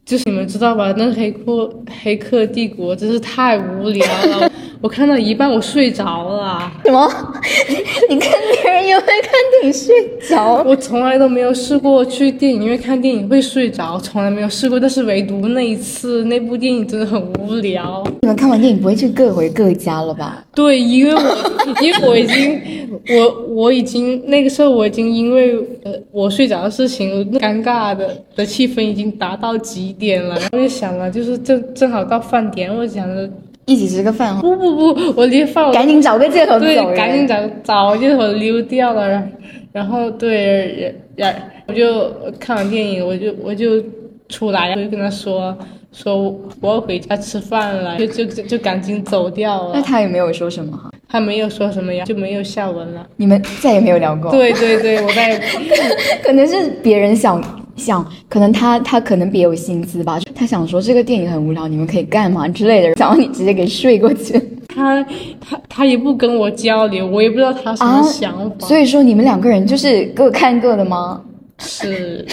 [0.06, 0.94] 就是你们知道吧？
[0.98, 1.70] 那黑客
[2.04, 4.52] 黑客帝国真是太无聊了。
[4.82, 6.70] 我看到一半我睡着了。
[6.84, 7.10] 什么？
[8.10, 8.30] 你看
[8.62, 9.96] 别人也会看电影睡
[10.28, 10.62] 着？
[10.66, 14.78] 我从来都没有试过去电影院看电影会睡着，从来没有试过。
[14.78, 18.04] 但是唯独那一次，那部电影真的很无聊。
[18.24, 20.44] 你们看完电影不会去各回各家了吧？
[20.54, 21.22] 对，因为我
[21.82, 22.62] 因为我已经
[23.10, 30.38] 我我已经那个时候我已经因为呃我睡着的事情，尴尬的的气氛已经达到极点了。
[30.52, 33.30] 我就想了，就是正正好到饭点，我想着。
[33.66, 39.08] 一起吃个饭不不不，我离饭赶紧找个借口走，对，赶紧找找借口溜掉了。
[39.08, 39.32] 然
[39.72, 41.34] 然后对，然
[41.66, 43.82] 我就看完电影，我就我就
[44.28, 45.58] 出来，我就跟他说
[45.94, 46.18] 说
[46.60, 49.72] 我要回家吃饭了，就就就赶紧走掉了。
[49.76, 50.92] 那他也没有说什么？
[51.08, 53.08] 他没有说什么呀，就没有下文了。
[53.16, 54.30] 你们再也没有聊过？
[54.30, 55.42] 对对对，我再也
[56.22, 57.42] 可能是别人想。
[57.76, 64.40] 想，可能他他可能别有心思吧，他想说这个电影很无聊，你们可以干嘛之类的，想让你直接给睡过去。
[64.68, 65.04] 他
[65.40, 68.68] 他他也不跟我交流，我也不知道他什么想法。
[68.68, 71.22] 所以说你们两个人就是各看各的吗？
[71.60, 72.26] 是。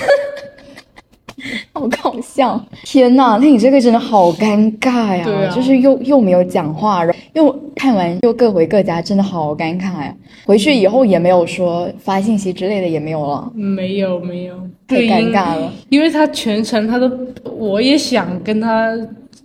[1.72, 2.60] 好搞笑！
[2.84, 5.24] 天呐，那你这个真的好尴尬呀！
[5.54, 7.02] 就是又又没有讲话，
[7.34, 10.14] 又看完又各回各家，真的好尴尬呀！
[10.46, 13.50] 回去以后也没有说发信息之类的，也没有了。
[13.54, 14.54] 没有没有，
[14.86, 15.72] 太尴尬了。
[15.88, 17.10] 因为他全程他都，
[17.56, 18.90] 我也想跟他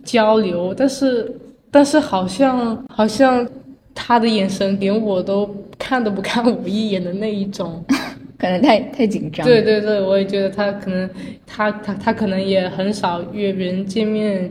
[0.04, 1.32] 交流，但是
[1.70, 3.46] 但是好像好像
[3.94, 7.84] 他的眼神连我都看都不看我一眼的那一种。
[8.38, 9.46] 可能太太紧张。
[9.46, 11.08] 对对对，我也觉得他可能，
[11.46, 14.50] 他他他可能也很少约别人见面，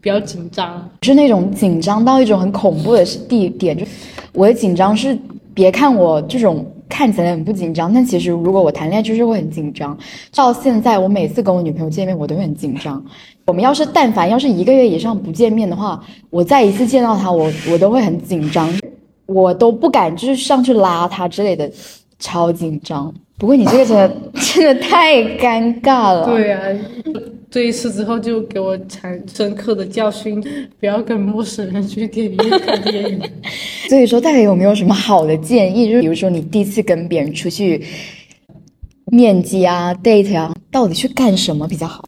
[0.00, 0.88] 比较紧张。
[1.02, 3.84] 是那种紧张到一种很恐怖的地点，就
[4.32, 5.16] 我的紧张是，
[5.54, 9.96] 别看我这种看起来很不紧张，但其实如果我谈恋爱就是会很紧张。
[10.34, 13.02] 到现在，我每次跟我女朋友见面，我都会很紧张。
[13.46, 18.68] 我们要是但凡要是一个月以上不见面的话，我再一次见到她，我我都会很紧张，
[19.26, 21.70] 我都不敢就是上去拉她之类的。
[22.18, 26.26] 超紧张，不过你这个真的 真的太尴尬了。
[26.26, 26.60] 对呀，
[27.50, 30.42] 这一次之后就给我产深刻的教训，
[30.80, 33.20] 不要跟陌生人去电影院看电影。
[33.88, 35.90] 所以说，大家有没有什么好的建议？
[35.92, 37.84] 就比如说你第一次跟别人出去
[39.12, 42.04] 面基啊、date 啊，到底去干什么比较好？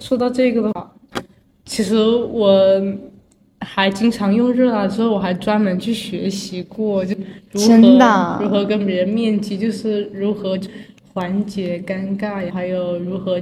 [0.00, 0.92] 说到这个的话，
[1.64, 2.50] 其实我。
[3.64, 7.14] 还经常用热拉，之后我还专门去学习过，就
[7.52, 10.58] 如何如何跟别人面基，就是如何
[11.12, 13.40] 缓解尴尬，还有如何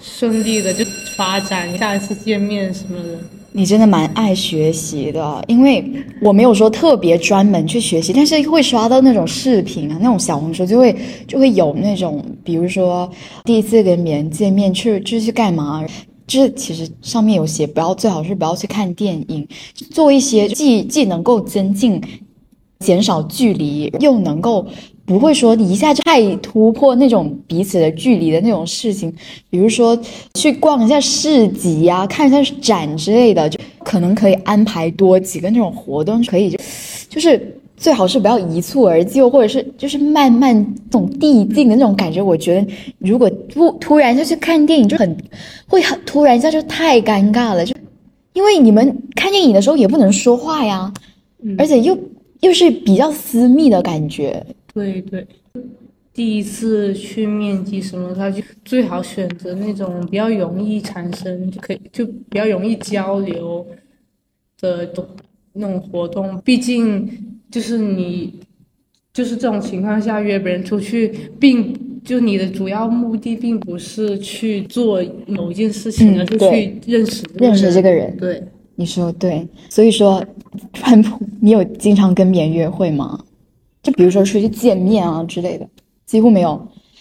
[0.00, 0.84] 顺利的就
[1.16, 3.18] 发展下一次见面什么的。
[3.54, 5.84] 你真的蛮爱学习的，因为
[6.22, 10.96] 我没有说特别专门去学习，但是会刷到那种视频啊，那种小红书就会
[11.28, 13.10] 就会有那种，比如说
[13.44, 15.84] 第一次跟别人见面去就是干嘛。
[16.26, 19.46] 就是其实上面有写，不要最好是不要去看电影，
[19.90, 22.00] 做一些既既能够增进、
[22.80, 24.66] 减少距离，又能够
[25.04, 29.12] 不会说一下就太突破那种彼此的距离的那种事情，
[29.50, 29.98] 比如说
[30.34, 36.58] 去逛一下市集呀，看一下展之类的，就可能可以安排多几个那种活动，可以就
[37.08, 37.58] 就是。
[37.82, 40.54] 最好是不要一蹴而就，或者是就是慢慢
[40.88, 42.22] 这种递进的那种感觉。
[42.22, 45.16] 我觉得如果突突然就去看电影，就很
[45.66, 47.66] 会很突然一下就太尴尬了。
[47.66, 47.74] 就
[48.34, 50.94] 因为你们看电影的时候也不能说话呀，
[51.58, 51.98] 而且又
[52.42, 54.46] 又是比较私密的感觉。
[54.72, 55.26] 对对，
[56.14, 63.66] 第一次去面基什么，他就最好选择那种比较容易产生就，可以就比较容易交流
[64.60, 64.88] 的
[65.52, 67.10] 那种活动，毕竟。
[67.52, 68.32] 就是你，
[69.12, 78.16] 就是这种情况下约别人出去，并就你的主要目的并不是去做某一件事情，而是去认识认识这个人。
[78.16, 78.42] 对，
[78.74, 79.46] 你说对。
[79.68, 80.24] 所以说，
[80.72, 83.22] 川普，你有经常跟别人约会吗？
[83.82, 85.68] 就比如说出去见面啊之类的，
[86.06, 86.58] 几乎没有。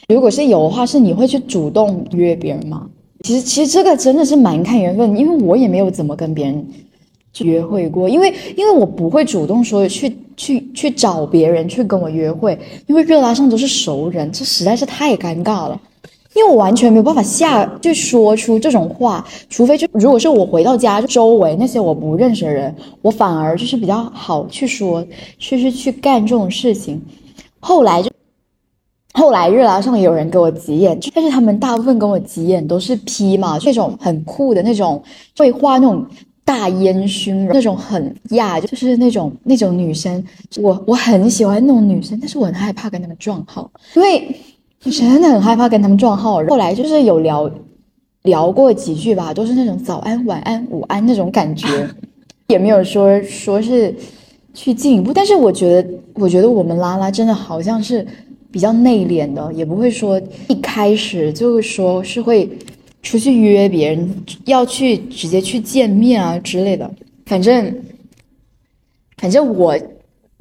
[0.10, 2.90] 如果是有的话，是你会去主动约别人吗？
[3.24, 6.68] 其实，其实这个真的是蛮看缘分，因为我也没有怎么跟别人。
[7.46, 10.12] 约会过，因为因为我不会主动说去
[10.74, 12.58] 去找别人去跟我约会，
[12.88, 15.80] 因为热拉上都是熟人，这实在是太尴尬了。
[16.34, 25.06] 因为我完全没有办法下就说出这种话，除非就如果是我回到家周围那些我不认识的人，我反而就是比较好去说，
[25.38, 27.02] 去去去干这种事情。
[27.60, 28.10] 后来就
[29.14, 35.04] 后来热拉上也有人给我急眼，但是他们大部分跟我急眼都是 P 嘛，那种很酷的那种，
[35.38, 36.06] 会画那种。
[36.52, 40.22] 大烟熏那种很亚，就是那种那种女生，
[40.58, 44.36] 我我很喜欢那种女生，但是我很害怕跟他们撞号，因为
[44.84, 46.43] 我真的很害怕跟他们撞号。
[46.49, 47.49] 后来就是有聊
[48.24, 51.88] 聊过几句吧，都是那种早安、晚安、午安那种感觉，
[52.47, 53.95] 也没有说说是
[54.54, 55.14] 去进一步。
[55.14, 58.06] 但是我觉得，我觉得我们拉拉真的好像是
[58.52, 62.49] 比较内敛的，也不会说一开始就是说是会
[63.02, 66.89] 出去约别人，要去直接去见面啊之类的。
[67.26, 67.76] 反正，
[69.18, 69.78] 反正我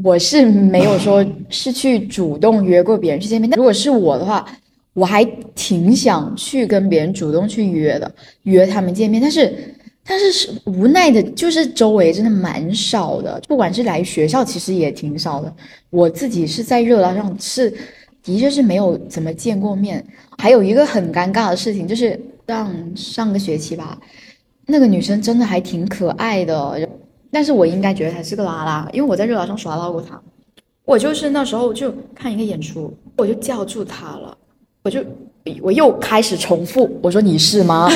[0.02, 3.48] 我是没有说是去主动约过别人去见面。
[3.48, 4.46] 但如果是我的话，
[4.92, 9.22] 我还挺想去跟别人主动去约的，约他们见面。
[9.22, 15.54] 但是，但是是无奈的，就是周围真的蛮少的，不管是来学校，其实也挺少的。
[15.90, 17.72] 我自己是在热拉上是，
[18.22, 20.04] 的确是没有怎么见过面。
[20.38, 22.18] 还有一个很尴尬的事情，就是
[22.50, 23.98] 上上个学期吧，
[24.66, 26.88] 那个女生真的还挺可爱的，
[27.30, 30.20] 但是我应该觉得她是个拉拉，因为我在热拉上刷到过她。
[30.84, 34.36] 我就是那时候就看一个演出，我就叫住她了。
[34.82, 35.04] 我就
[35.62, 37.88] 我又开始重复，我说你是吗？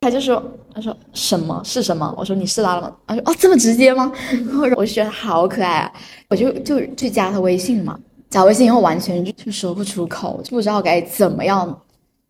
[0.00, 0.42] 她就说，
[0.74, 2.14] 她说什么是什么？
[2.18, 2.92] 我说你是拉拉吗？
[3.06, 4.12] 她说哦这么直接吗？
[4.30, 5.92] 然后我就觉得好可爱啊，
[6.28, 7.98] 我就就去加她微信嘛。
[8.28, 11.80] 加微信以后完全就说不出口，就不知道该怎么样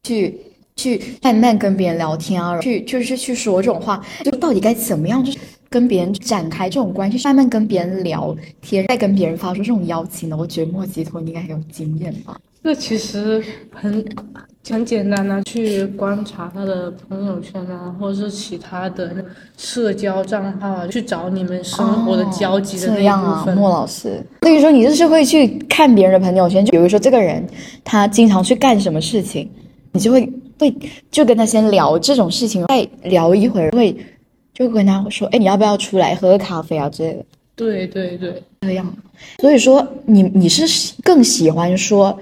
[0.06, 0.38] 去
[0.76, 5.38] 去慢慢跟别人聊天啊，去就是去说这种话，就到底该怎么样就是
[5.68, 10.36] 跟别人展开这种关系，慢慢跟别人聊天，再跟别人发出这种邀请呢？
[10.36, 12.38] 我觉得莫吉托应该很有经验吧。
[12.62, 13.42] 这其实
[13.72, 14.04] 很
[14.68, 19.24] 很简单的，去观察他的朋友圈啊，或者是其他的
[19.56, 23.56] 社交账号，去找你们生活的交集的那一部分。
[23.56, 27.46] 莫老师，所以说你就是会去看别人的朋友圈，就比如说这个人
[27.84, 29.48] 他经常去干什么事情，
[29.96, 30.74] 你就会会
[31.10, 33.96] 就跟他先聊这种事情，再聊一会儿会
[34.52, 37.24] 就跟他说，哎，你要不要出来喝个咖啡啊之类的？
[37.56, 38.94] 对对对，这样。
[39.40, 42.18] 所以说你你是更喜欢说。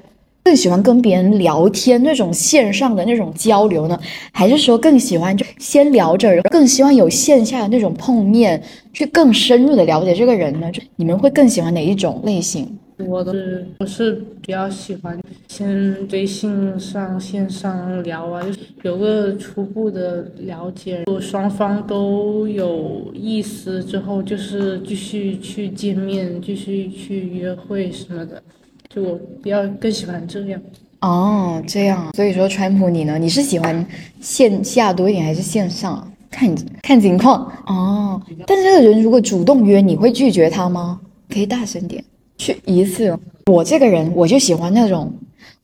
[0.46, 3.98] 更喜欢跟别人聊天那种线上的那种交流呢，
[4.30, 8.62] 还是说更喜欢就先聊着，更希望有线下的那种碰面，
[8.92, 10.70] 去更深入的了解这个人呢？
[10.70, 12.78] 就你们会更喜欢哪一种类型？
[12.98, 15.18] 我是我是比较喜欢
[15.48, 18.40] 先微信上线上聊啊，
[18.82, 28.40] 就有个初步的了解，如果双方都有意思之后，就是继续去见面，继续去约会什么的。
[28.88, 30.60] 就我比较更喜欢这样
[31.00, 33.18] 哦，这样，所以说川普你呢？
[33.18, 33.84] 你是喜欢
[34.20, 36.08] 线下多一点还是线上？
[36.30, 38.22] 看看情况哦。
[38.46, 41.00] 但是这个人如果主动约，你会拒绝他吗？
[41.28, 42.04] 可以大声点，
[42.38, 43.16] 去一次。
[43.46, 45.12] 我这个人我就喜欢那种，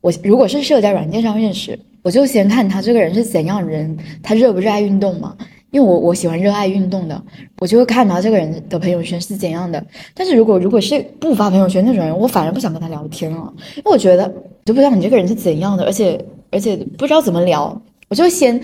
[0.00, 5.36] 我如果是社交软件上认识，我就先看他这个人是怎样的人，他热不热爱运动嘛。
[5.70, 7.22] 因为我我喜欢热爱运动的，
[7.60, 9.80] 我就会看他这个人的朋友圈是怎样的。
[10.12, 14.26] 但是如果如果是不发朋友圈那种人，我反而不想跟他聊天了，因为我觉得
[14.64, 18.60] 就不知道你这个人是怎样的，而且而且不知道怎么聊，我就先，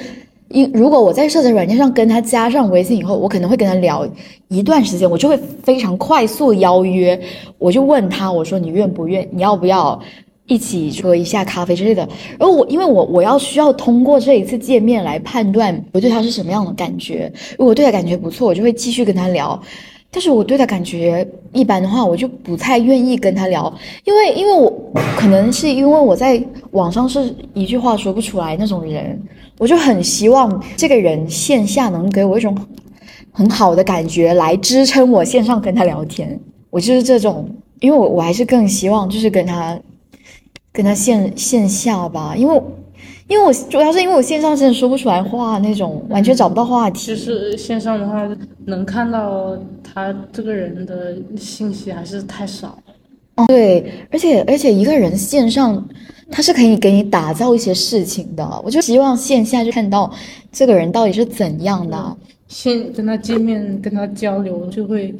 [0.48, 4.06] 因如果我在社交软件上跟他加上微信以后，我可能会跟他聊
[4.48, 7.20] 一段时间，我就会非常快速邀约，
[7.58, 10.00] 我就问他，我说你愿不愿，你要不要？
[10.48, 19.60] 一起喝一下咖啡之类的，然后我因为我我要需要通过这一次见面来判断我对他是什么样的感觉，如果对他感觉不错，我就会继续跟他聊；
[20.10, 23.72] 但是我对他感觉一般的话，我就不太愿意跟他聊，
[24.04, 24.72] 因为因为我
[25.16, 29.20] 可能是因为我在网上是一句话说不出来那种人，
[29.58, 32.56] 我就很希望这个人线下能给我一种
[33.32, 36.38] 很好的感觉来支撑我线上跟他聊天，
[36.70, 37.48] 我就是这种，
[37.80, 39.78] 因为我我还是更希望就是跟他。
[40.72, 42.62] 跟他线线下吧，因为，
[43.28, 47.08] 因为我主要是因为我线上真的说不出来话，那种完全找不到话题。
[47.08, 48.28] 就是线上的话，
[48.66, 52.78] 能看到他这个人的信息还是太少。
[53.48, 55.86] 对，而且而且一个人线上，
[56.30, 58.48] 他是可以给你打造一些事情的。
[58.64, 60.10] 我就希望线下就看到
[60.52, 62.16] 这个人到底是怎样的。
[62.48, 65.14] 先跟他见面，跟他交流，就会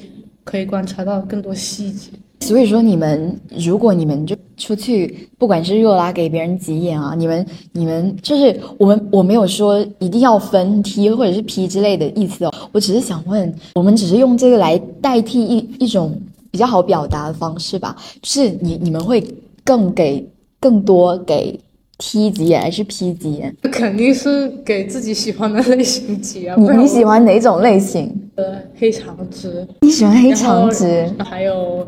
[0.45, 2.11] 可以观察到更多细节。
[2.41, 16.17] 所以说，你们如果你们就出去，不管是热拉给别人急眼啊，你们你们就是我们，我没有说一定要分 T 或者是 P 之类的意思哦，我只是想问，我们只是用这个来代替一一种
[16.51, 19.27] 比较好表达的方式吧，就是你你们会
[19.65, 20.25] 更给
[20.61, 21.59] 更多给
[21.99, 23.57] T 急眼还是 P 急眼？
[23.73, 26.55] 肯定是给自己喜欢的类型急啊。
[26.59, 28.15] 你你喜欢哪种类型？
[28.37, 29.67] 呃，黑长直。
[29.81, 31.11] 你喜欢黑长直？
[31.19, 31.87] 还有。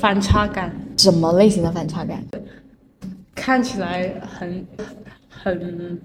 [0.00, 2.24] 反差感，什么类型的反差感？
[3.34, 4.66] 看起来很
[5.28, 6.00] 很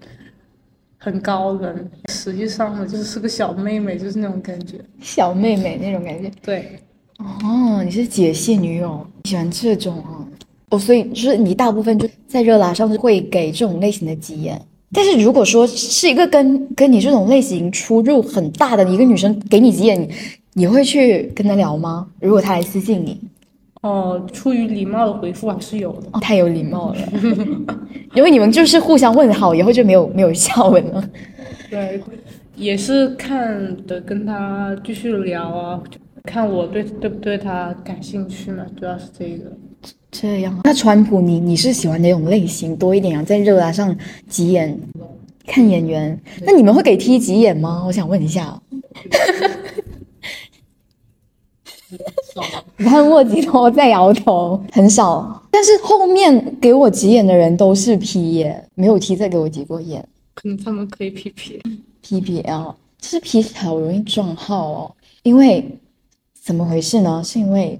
[0.98, 4.80] 很高冷，实际上呢就是是个小妹妹，就是那种感觉。
[5.02, 6.30] 小妹妹那种感觉。
[6.42, 6.78] 对。
[7.18, 10.28] 哦，你是姐系女友，喜欢这种啊？
[10.70, 14.62] 哦，所以就是你大部分就在热拉上是会给这种类型的急眼。
[14.92, 20.10] 但是如果说是一个跟跟你这种类型出入很大的一个女生给你急眼，你
[20.54, 22.08] 你会去跟她聊吗？
[22.20, 23.20] 如果她来私信你，
[23.86, 26.08] 哦，出于礼貌的回复还是有的。
[26.14, 26.98] 哦，太有礼貌了，
[28.16, 31.10] 因为你们就是互相问好，以后就没有没有下文了。
[31.70, 32.02] 对，
[32.56, 35.80] 也是看的跟他继续聊啊，
[36.24, 39.52] 看我对对不对他感兴趣嘛，主要是这个。
[40.10, 43.24] 这样，那川普你你是喜欢哪种类型多一点啊？
[43.24, 43.96] 在热拉上
[44.28, 44.76] 急眼
[45.46, 47.84] 看演员，那你们会给踢急眼吗？
[47.86, 48.60] 我想问一下。
[52.78, 55.42] 你看莫吉托在摇头，很少。
[55.50, 60.06] 但是后面给我急眼的人都是 P 耶，没有 T 再给我急过眼。
[60.34, 61.62] 可能他们可以 P P
[62.02, 64.92] P P L，就是 P 好容易撞号哦。
[65.24, 65.66] 因为
[66.44, 67.22] 怎么回事呢？
[67.24, 67.80] 是因为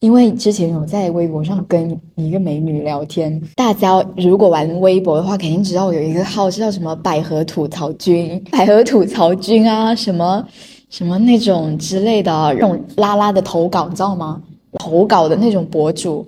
[0.00, 10.46] 因为之前有在微博上跟一个美女聊天，大家如果玩微博的话，肯定知道有一个号是叫什么“百合吐槽君”、“百合吐槽君”啊，什么
[10.90, 14.42] 什么那种之类的那种拉拉的投稿，你知道吗？
[14.78, 16.24] 投稿的那种博主。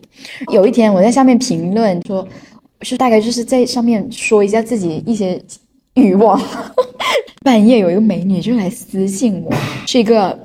[0.52, 2.26] 有一天我在下面评论说，
[2.80, 5.40] 是大概就是在上面说一下自己一些
[5.94, 6.40] 欲望。
[7.44, 9.52] 半夜有一个美女就来私信我，
[9.86, 10.38] 是一个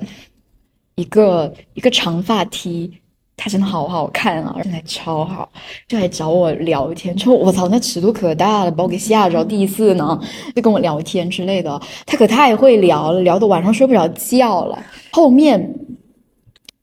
[0.96, 2.92] 一个一个长发 T。
[3.38, 5.48] 她真的好好看啊，身材超好，
[5.86, 7.16] 就来找我聊天。
[7.16, 9.44] 说我操，那尺度可大了，把我给吓着。
[9.44, 10.20] 第一次呢，
[10.56, 11.80] 就跟我聊天之类的。
[12.04, 14.76] 她可太会聊了，聊的晚上睡不着觉了。
[15.12, 15.72] 后面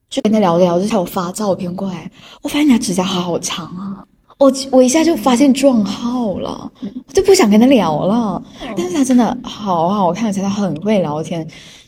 [0.10, 2.10] 就跟她聊着聊着，叫我发照片过来，
[2.42, 4.06] 我发现她指甲好长啊。
[4.38, 8.42] 我我一下就发现撞号了，我就不想跟他聊了。
[8.76, 11.48] 但是他真的好好看，而且他很会聊天。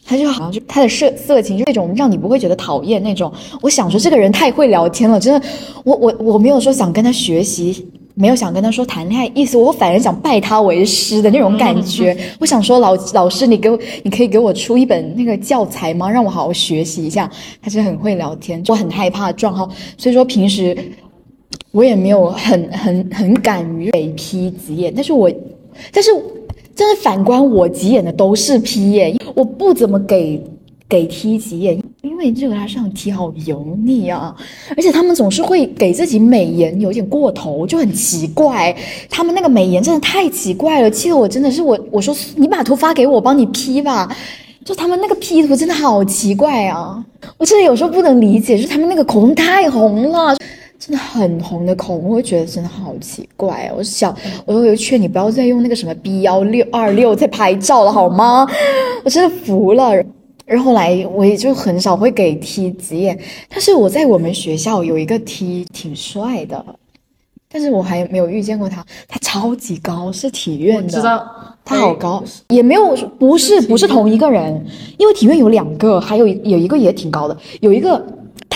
[0.09, 3.29] 他就好像就他的色色情就那种让你不会觉得讨厌那种。
[3.61, 5.47] 我想说这个人太会聊天了，真的。
[5.83, 12.17] 我我我没有说想跟他学习，没有想跟他说谈恋爱意思，我反而想拜他为师的那种感觉。
[12.39, 16.09] 我想说老老师，你给我你可以给我出一本那个教材吗？
[16.09, 17.29] 让我好好学习一下。
[17.61, 20.73] 他是很会聊天，我很害怕撞号，所以说平时
[21.71, 25.29] 我也没有很很很敢于给 P 子眼，但是我
[25.91, 26.11] 但是。
[26.77, 30.39] 真的反观我急眼的都是 P 耶，我不怎么给
[30.87, 34.35] 给 T 急眼，因为这个他上 T 好油腻啊，
[34.75, 38.77] 而且他们总是会给自己美颜有点过头，就很奇怪。
[39.09, 44.15] 他们那个美颜真的太奇怪了，气得我真的是我我说你把图发给我，帮你 P 吧。
[44.63, 47.03] 就他们那个 P 图真的好奇怪啊，
[47.37, 50.37] 我真的有时候不能理解，就他们那个口红太红了。
[50.79, 53.71] 真的很红的口红，我会觉得真的好奇怪。
[53.75, 54.15] 我想，
[54.45, 58.47] 我都有劝你不要再用那个什么 B 幺六二六在拍照了，好吗？
[59.03, 59.91] 我真的服了。
[60.45, 63.17] 然后来，我也就很少会给 T 职业，
[63.49, 66.63] 但是我在我们学校有一个 T 挺帅的，
[67.51, 68.85] 但是我还没有遇见过他。
[69.09, 71.27] 他超级高，是体院的，知道
[71.65, 74.65] 他好高，也没有不是不是同一个人，
[74.97, 78.05] 因为体院有两个，还有有一个也挺高的，有一个。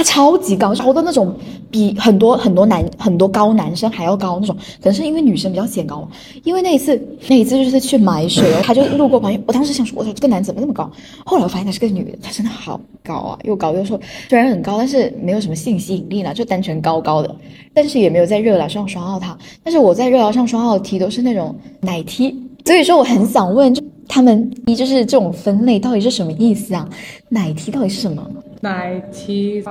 [0.03, 1.33] 超级高，高的那种，
[1.69, 4.55] 比很多很多男很多高男生还要高那种。
[4.55, 6.07] 可能是因为女生比较显高。
[6.43, 9.43] 因为那一次，那一次就是去买水，他就路过旁边。
[9.47, 10.89] 我当时想说，我说这个男怎么那么高？
[11.25, 13.99] 后来我发现他是个女的，他真的好高啊，又高又瘦。
[14.29, 17.35] 虽然很高，但是没有什么性吸引力啦，就单纯高高的。
[17.73, 19.37] 但是也没有在热聊上刷到他。
[19.63, 22.35] 但是我在热聊上刷到的 T 都是那种奶 T，
[22.65, 26.87] 所以说我很想问，就他们一就是这种分类到底是什么意思啊？
[27.29, 28.21] 奶 T 到底是什么？
[28.59, 29.63] 奶 T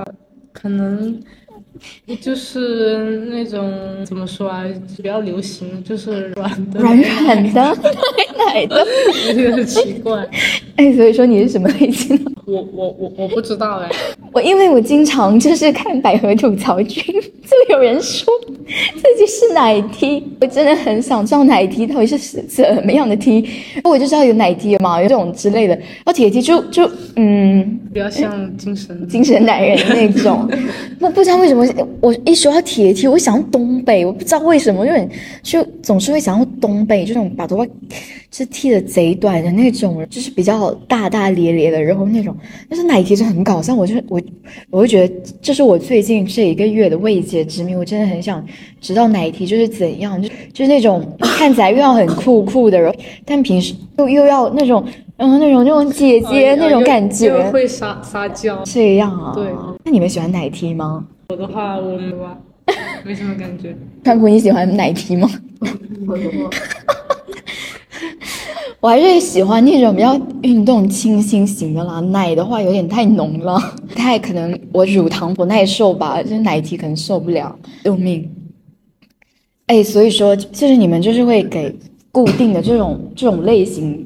[0.53, 1.23] 可能
[2.21, 3.73] 就是那种
[4.05, 4.65] 怎么说啊，
[4.97, 8.87] 比较流行，就是软的、软软的、奶奶的，
[9.29, 10.27] 有 点奇怪。
[10.77, 12.19] 哎，所以说你是什么类型？
[12.47, 13.89] 我我我我不知道哎，
[14.33, 18.27] 我因为我经常就是看百合吐槽君，就有人说
[18.67, 23.49] 自己是奶 T，我真的很想知道奶 T 到底是怎么样的 T，
[23.85, 29.07] 我就知道有奶 T 嘛，有这种之类的，然后铁 T 就就嗯，比较像精神。
[29.09, 30.49] 精神男人那种，
[31.01, 31.67] 我不知道为什么
[32.01, 35.11] 我一说到铁 T，我想到东北，我不知道为什么，就很
[35.43, 37.67] 就总是会想到东北这种把头发
[38.31, 42.37] 是剃的贼短的那种，就是比较大大咧咧的，然后那种。
[42.69, 44.21] 但是奶提是很搞笑，我就是我，
[44.71, 47.75] 我会觉得这是我最近这一个月的未解之谜。
[47.75, 48.45] 我真的很想
[48.81, 54.85] 知道奶提就是怎样，就就是那种看起来又要很酷酷的，然后，但平时又又要那种，
[55.17, 59.33] 嗯，那种那种姐姐那种感觉，会撒撒娇这样啊？
[59.35, 59.47] 对。
[59.85, 61.05] 那你们喜欢奶 T 吗？
[61.31, 62.13] 我的话，我没
[63.05, 63.73] 没什么感觉。
[64.03, 65.31] 川普，你喜欢奶提吗？
[66.09, 66.51] 我的话。
[68.81, 73.57] 我还是喜欢那种比较运动清新型的啦，奶的话有点太浓了，
[73.95, 78.29] 太可能我乳糖不耐受吧，就是奶提可能受不了，救命！
[79.67, 81.73] 哎，所以说就是你们就是会给
[82.11, 84.05] 固定的这种这种类型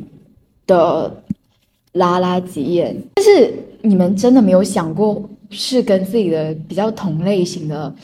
[0.67, 1.23] 的
[1.93, 5.23] 拉拉几眼，但是你们真的没有想过
[5.55, 7.95] 是跟自己的比较同类型的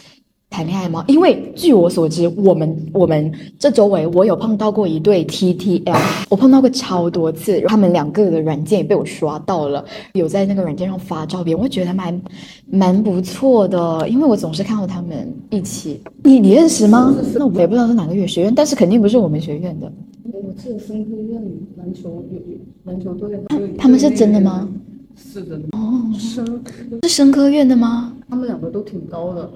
[0.49, 1.05] 谈恋爱吗？
[1.07, 5.97] 因为据我所知，我们我们这周围我有碰到过一对 TTL，
[6.29, 12.21] 我碰到过超多次，他们两个的软件也被我刷到了，有在那个软件上发照片，我觉得蛮
[12.69, 16.01] 蛮不错的，因为我总是看到他们一起。
[16.25, 17.15] 你你认识吗？
[17.35, 19.93] 那我也不知道是哪个学院，但是肯定不是我们学院的。
[20.33, 21.41] 我记得深科院
[21.77, 22.41] 篮球有
[22.85, 23.39] 篮球队，
[23.79, 24.69] 他们是真的吗？
[25.17, 28.15] 是真的，哦，生科是生科院的吗？
[28.29, 29.51] 他们两个都挺高的，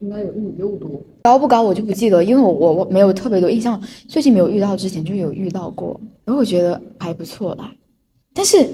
[0.00, 0.88] 应该有一米六多。
[1.22, 7.72] 高不高我就不记得，因为我我我没有特别多印象，最近没有遇到，之前就有遇到过，然后我觉得还不错啦。
[8.34, 8.66] 但是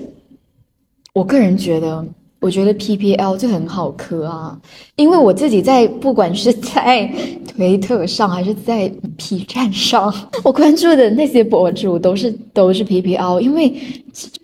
[1.12, 2.04] 我个人觉得，
[2.40, 4.60] 我觉得 PPL 就很好磕啊，
[4.96, 7.12] 因为我自己在不管是在
[7.46, 10.14] 推特上还是在 P 站上，
[10.44, 13.74] 我关注的那些博主都是都是 PPL，因为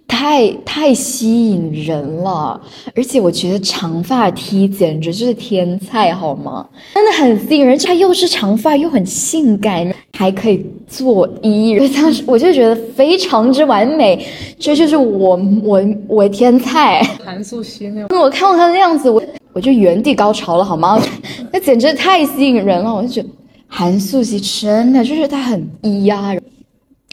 [0.07, 2.61] 太太吸引人了，
[2.95, 6.67] 而且我觉得长发 T 简直就是天菜，好吗？
[6.95, 14.25] 真的很吸引人，她又是长发又很性感，还可以做衣，当时我就觉得非常之完美，
[14.59, 17.03] 这就是我我我天菜。
[17.25, 21.03] 韩素汐那种，我看到他的样子，我我就原地高潮了，好吗？
[21.53, 23.29] 那简直太吸引人了，我就觉得
[23.67, 26.35] 韩素汐真的就是她很咿呀，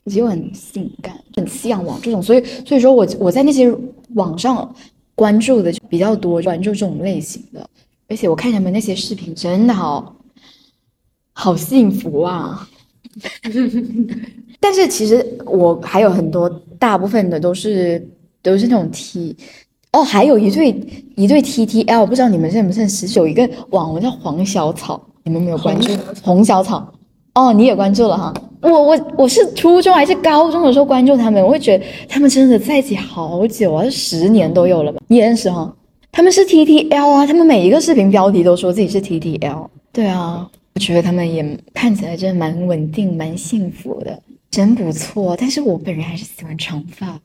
[0.06, 3.72] 又很性感，很向往这种，所以所以说我我在那些
[4.16, 4.74] 网上
[5.16, 7.70] 关注的就比较多，关注这种类型的，
[8.08, 10.16] 而且我看他们那些视频真的好
[11.34, 12.68] 好幸福啊。
[14.60, 16.50] 但是其实我还有很多，
[16.80, 18.08] 大部分的都是
[18.42, 19.36] 都是那种 T，
[19.92, 20.70] 哦，还有一对
[21.16, 23.08] 一对 TTL，不知道你们认不认识？
[23.20, 25.92] 有一个网文叫黄小草，你们没有关注？
[26.24, 26.94] 红小草，
[27.36, 28.34] 哦，你也关注了哈。
[28.62, 35.00] 我我我是初中还是高中的时候关注他们，我会觉得他们真的在一起好久啊，十年都有了吧？
[35.08, 35.74] 你认识哈？
[36.12, 39.68] 他们是 TTL 啊，他们每一个视频标题都说自己是 TTL。
[39.94, 45.36] 对啊，我觉得他们也看起来真的蛮稳定、蛮幸福的，真不错。
[45.40, 47.20] 但是我本人还是喜欢长发，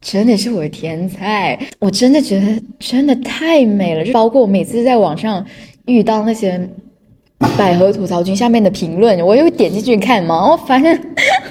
[0.00, 1.58] 真的是我的天菜。
[1.78, 5.44] 我真的觉得真的太美了，就包括我每次在网上
[5.86, 6.68] 遇到那些
[7.56, 10.98] 百合吐槽君下面的评论，我就会点进去看嘛， 我发现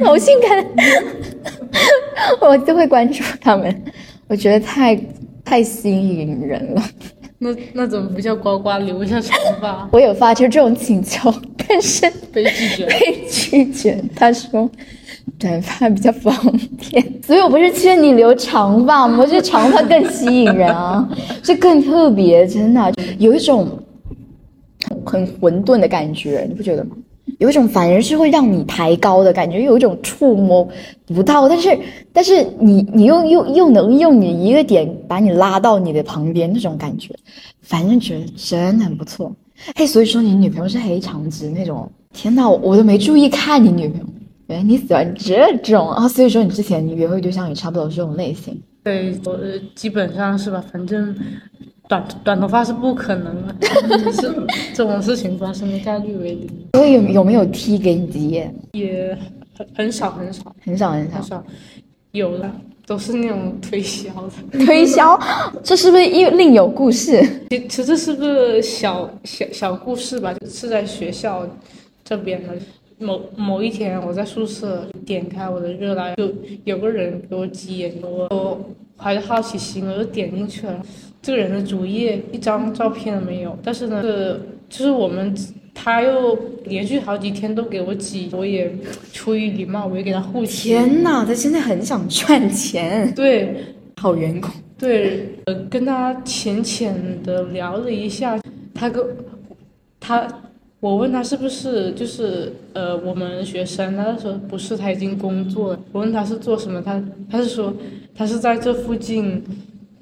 [0.03, 0.65] 好性感，
[2.41, 3.83] 我就会关注他们。
[4.27, 4.99] 我觉得太
[5.43, 6.83] 太吸引人了。
[7.39, 9.89] 那那怎么不叫呱呱留下长发？
[9.91, 11.33] 我有发出这种请求，
[11.67, 12.85] 但是被拒绝。
[12.85, 13.99] 被拒绝。
[14.15, 14.69] 他说
[15.39, 16.33] 短发比较方
[16.77, 19.17] 便，所以我不是劝你留长发吗？
[19.19, 21.07] 我觉得长发更吸引人啊，
[21.41, 23.67] 这更特别，真的有一种
[25.11, 26.95] 很混沌的感觉，你不觉得吗？
[27.37, 30.67] 有一种反而是会让你抬高的感觉，有一种触摸
[31.07, 31.79] 不到，但是
[32.13, 37.13] 但是你你又又又能用你一个点把你拉到你的旁边那种感觉，
[37.61, 39.33] 反正觉得真的很不错。
[39.75, 41.89] 嘿，所以说你女朋友是黑长直那种？
[42.13, 44.05] 天呐，我都没注意看你女朋友，
[44.47, 46.07] 原来你喜欢这种啊！
[46.09, 48.59] 所以说你之前你约会对象也差不多是这种类型。
[48.83, 49.39] 对，我
[49.75, 51.15] 基本上是吧，反正。
[51.91, 53.53] 短短头发是不可能的，
[54.13, 54.33] 是
[54.73, 56.49] 这种事情发生的概率为零。
[56.71, 58.55] 所以有有没有踢给你急眼？
[58.71, 59.17] 也
[59.57, 61.43] 很很少很少很少很很少，
[62.11, 62.49] 有的
[62.85, 64.57] 都是那种推销的。
[64.65, 65.19] 推销，
[65.61, 67.21] 这是不是又另有故事？
[67.49, 71.45] 其其实这是个小小小故事吧，是在学校
[72.05, 72.53] 这边的。
[72.99, 76.31] 某某一天，我在宿舍点开我的热拉，就
[76.63, 78.61] 有个人给我急眼，我我
[78.95, 80.81] 怀着好奇心，我就点进去了。
[81.21, 85.35] 这个人的主页一张照片都没有，但是呢，是就是我们
[85.73, 88.73] 他又连续好几天都给我挤，我也
[89.13, 90.69] 出于礼貌，我也给他互挤。
[90.69, 93.13] 天呐，他现在很想赚钱。
[93.13, 93.55] 对，
[93.97, 94.49] 好员工。
[94.77, 98.39] 对，呃，跟他浅浅的聊了一下，
[98.73, 99.05] 他跟
[99.99, 100.27] 他。
[100.79, 105.79] 我问他是不是就是呃我们学生，他说不是，他已经工作了。
[105.91, 106.99] 我问他是做什么，他
[107.29, 107.71] 他是说
[108.15, 109.43] 他是在这附近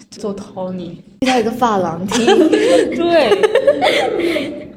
[0.10, 2.26] 做 Tony，遇到一个发廊厅，
[2.96, 3.30] 对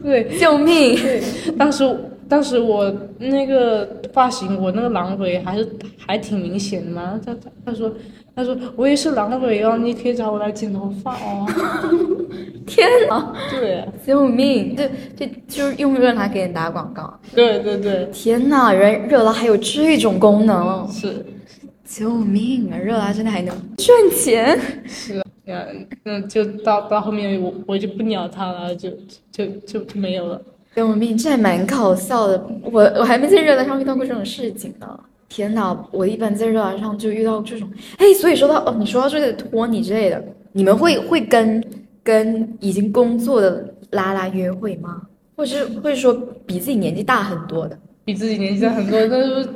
[0.03, 0.97] 对，救命！
[0.97, 1.23] 对，
[1.59, 1.97] 当时
[2.29, 7.19] 当时我那个发型，我那个狼尾还是还挺明显的嘛。
[7.25, 7.93] 他他他说
[8.35, 11.47] 他说我也是狼尾哦，你可以找我来剪头发哦。
[12.67, 13.33] 天呐！
[13.51, 14.75] 对，救命！
[14.77, 17.13] 这这就是用热拉给你打广告。
[17.35, 20.87] 对对对，天呐，原来热拉还有这种功能。
[20.89, 21.25] 是，
[21.95, 22.79] 救命啊！
[22.79, 24.59] 热拉真的还能赚钱。
[24.87, 25.67] 是啊，
[26.05, 28.89] 那，就到到后面我我就不鸟他了，就
[29.31, 30.41] 就就没有了。
[30.75, 31.15] 救命！
[31.19, 32.43] 这还蛮搞笑的。
[32.63, 34.99] 我我还没在热拉上遇到过这种事情呢。
[35.29, 35.79] 天哪！
[35.91, 41.63] 我一般在热拉上就遇到这种，哎，所以说到哦，你说到这个托尼之类的，你们会会跟
[42.03, 45.03] 跟已经工作的拉拉约会吗？
[45.37, 46.15] 或是会说
[46.47, 47.79] 比自己年纪大很多的？
[48.07, 49.49] 比自己年纪大很多，那就是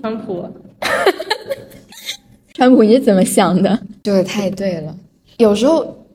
[0.00, 0.50] 川普啊。
[2.62, 3.76] 川普你是怎么想的？
[4.04, 4.96] 说的太对了，
[5.38, 6.06] 有时候。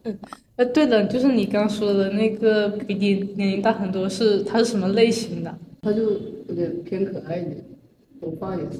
[0.56, 5.54] 呃，对的，就是你刚说的那个比你年龄大很多，是他是什么类型的？
[5.82, 6.04] 他就
[6.48, 7.58] 有点偏可爱一点，
[8.22, 8.78] 头发也是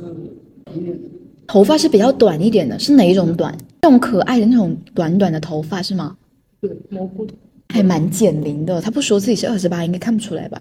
[0.74, 0.98] 一点。
[1.46, 3.54] 头发是比较短一点的，是哪一种短？
[3.82, 6.16] 这种可爱的那种短短的头发是吗？
[6.62, 7.36] 对，蘑菇头，
[7.68, 8.80] 还蛮减龄的。
[8.80, 10.58] 他不说自己是二十八，应该看不出来吧？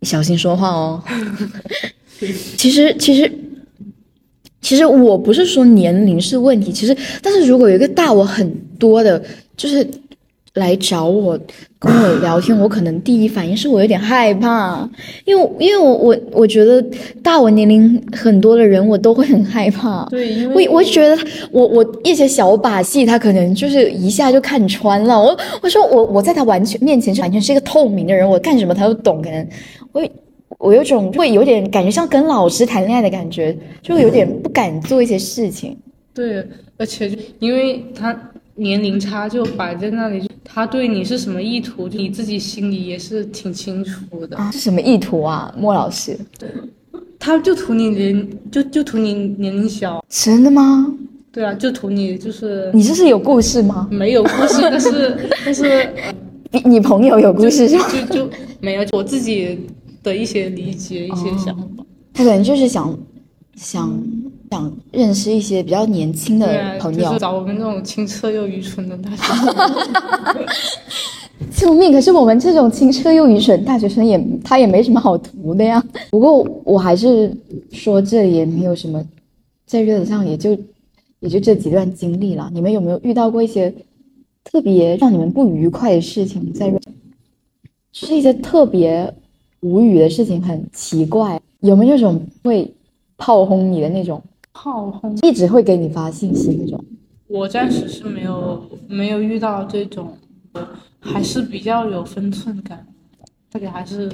[0.00, 1.00] 你小心说话哦。
[2.58, 3.32] 其实，其实，
[4.60, 9.22] 其实我不是说年龄是问题，其实，但是如果有一个大我很多的，
[9.56, 9.86] 就是。
[10.54, 11.38] 来找我
[11.78, 14.86] 跟我聊天，我可能第一反应是我有点害怕，
[15.24, 16.84] 因为因为我我我觉得
[17.22, 20.04] 大我年龄很多的人，我都会很害怕。
[20.10, 21.16] 对，因为我我觉得
[21.52, 25.16] 我我一些小把戏，他可能就是一下就看穿了。
[25.16, 29.22] 我我说我我在他完全面前是完全是一个透明的人，我干什么他都懂。
[29.22, 29.46] 可能
[29.92, 30.02] 我
[30.60, 35.76] 我有种会有点感觉像跟老师谈恋爱的感觉，就有点不敢做一些事情。
[36.14, 36.46] 对，
[36.76, 38.16] 而且因为他。
[38.56, 44.36] 年龄差就摆在那里，他对你是什么意图，你自己心里也是挺清楚的。
[44.52, 46.14] 是什么意图啊，莫老师？
[47.18, 50.04] 他就图你年，就就图你年龄小。
[50.10, 50.94] 真的吗？
[51.32, 52.70] 对啊，就图你就是。
[52.74, 53.88] 你这是有故事吗？
[53.90, 55.88] 没有故事，但是但是，
[56.52, 57.86] 你你朋友有故事是吗？
[58.10, 58.30] 就就
[58.60, 59.58] 没有我自己
[60.02, 61.84] 的一些理解，一些想法。
[62.12, 62.98] 他可能就是想
[63.56, 64.02] 想。
[64.50, 70.46] 想认识一些比较年轻的朋友，找我们这种清澈又愚蠢的大学生。
[71.54, 71.92] 救命！
[71.92, 75.80] 可是我们这种清澈又愚蠢大学生也他也没什么好图的呀。
[76.10, 77.32] 不过我还是
[77.70, 79.00] 说这也没有什么，
[79.66, 80.58] 在热子上也就
[81.20, 82.50] 也就这几段经历了。
[82.52, 83.72] 你们有没有遇到过一些
[84.42, 86.52] 特别让你们不愉快的事情？
[86.52, 86.76] 在热，
[87.92, 89.14] 是一些特别
[89.60, 91.40] 无语的事情，很奇怪。
[91.60, 92.72] 有没有那种会
[93.16, 94.22] 炮轰你的那种？
[94.52, 96.84] 炮轰一直会给你发信息那种，
[97.28, 100.16] 我暂时是没有没有遇到这种，
[101.00, 102.84] 还是比较有分寸感，
[103.50, 104.10] 大概还是，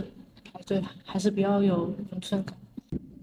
[0.66, 2.54] 对，还是比较有分寸感。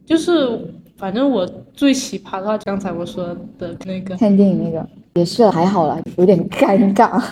[0.06, 0.60] 就是
[0.98, 7.24] 反正我最奇葩的话，刚才我说的那个看电影那个也是还好了，有点尴尬，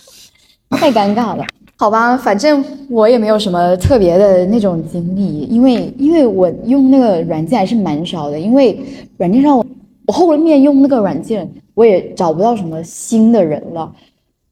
[0.70, 1.44] 太尴尬了。
[1.76, 8.78] 好吧，反正我也没有什么特别的那种经历，因为因为我用那个软件还是蛮少的，因为
[9.16, 9.66] 软件上我
[10.06, 13.92] 我后面用那个软件我也找不到什么新的人了，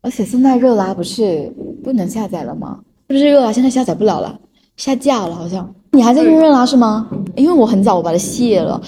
[0.02, 1.50] 而且现在热拉不是
[1.82, 2.80] 不能下载了吗？
[3.08, 4.38] 是不是热拉现在下载不了了，
[4.76, 5.72] 下架了好像？
[5.92, 7.08] 你还在用热拉是吗？
[7.36, 8.80] 因为我很早我把它卸了。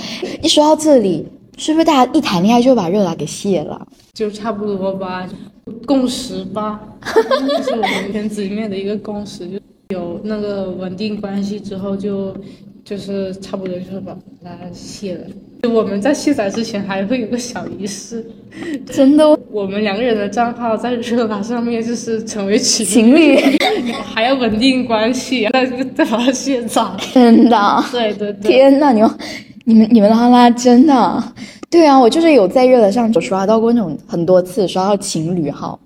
[0.42, 1.26] 一说到这里，
[1.56, 3.86] 是不是大家一谈恋爱就把热拉给卸了？
[4.12, 5.28] 就差不多吧。
[5.86, 9.58] 共识吧，就是我们圈子里面的一个共识，就
[9.96, 12.36] 有那个稳定关系之后，就
[12.84, 15.24] 就是差不多就是把它卸了。
[15.62, 18.22] 就我们在卸载之前还会有个小仪式，
[18.84, 23.38] 真的，我们两个人的账号在热巴上面就是成为情情侣，
[24.04, 26.82] 还要稳定关系，再再把它卸载。
[27.14, 29.10] 真的，对对对，天呐，你们
[29.64, 31.24] 你们你们拉拉真的。
[31.74, 35.76] 对啊，我就是有在热的上有刷到过那种很多次刷到情侣号，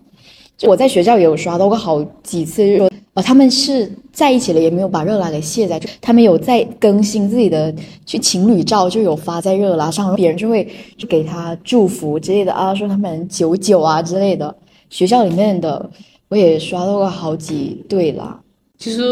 [0.55, 7.75] 就我在学校也有刷到过好几次，就说呃他们是在一起了，也没有把热拉给卸载，他们有在更新自己的
[8.05, 10.69] 去情侣照，就有发在热拉上，别人就会
[10.99, 14.55] 就给他祝福之类的啊，说他们久久啊之类的。
[14.91, 15.89] 学校里面的
[16.29, 18.39] 我也刷到过好几对啦。
[18.79, 19.03] 其实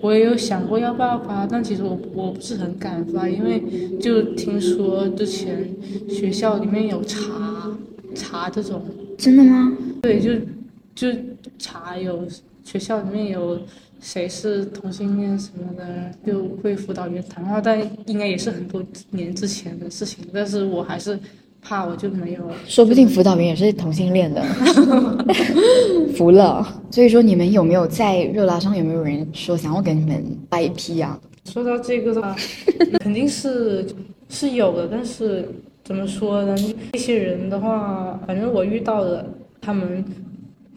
[0.00, 3.62] 我也有想过要不要发，但其实我我不是很敢发，因为
[4.00, 5.68] 就听说之前
[6.08, 7.78] 学校里面有查
[8.14, 8.84] 查这种。
[9.16, 9.72] 真的吗？
[10.02, 10.32] 对，就
[10.96, 11.16] 就
[11.58, 12.26] 查有
[12.64, 13.60] 学校里面有
[14.00, 21.16] 谁是同性恋什么的，就会辅导员谈话，但应该也是很多年之前的事情，但是我还是。
[21.64, 24.44] 怕我就没有，说不定辅导员也是同性恋的，
[26.14, 26.64] 服了。
[26.90, 31.18] 所以说，你们有没有在热拉上有没有人说想要跟你们掰批啊？
[31.46, 32.36] 说到这个的话，
[33.00, 33.86] 肯定是
[34.28, 35.48] 是有的，但是
[35.82, 36.54] 怎么说呢？
[36.92, 39.26] 那些人的话，反正我遇到的
[39.60, 40.04] 他们。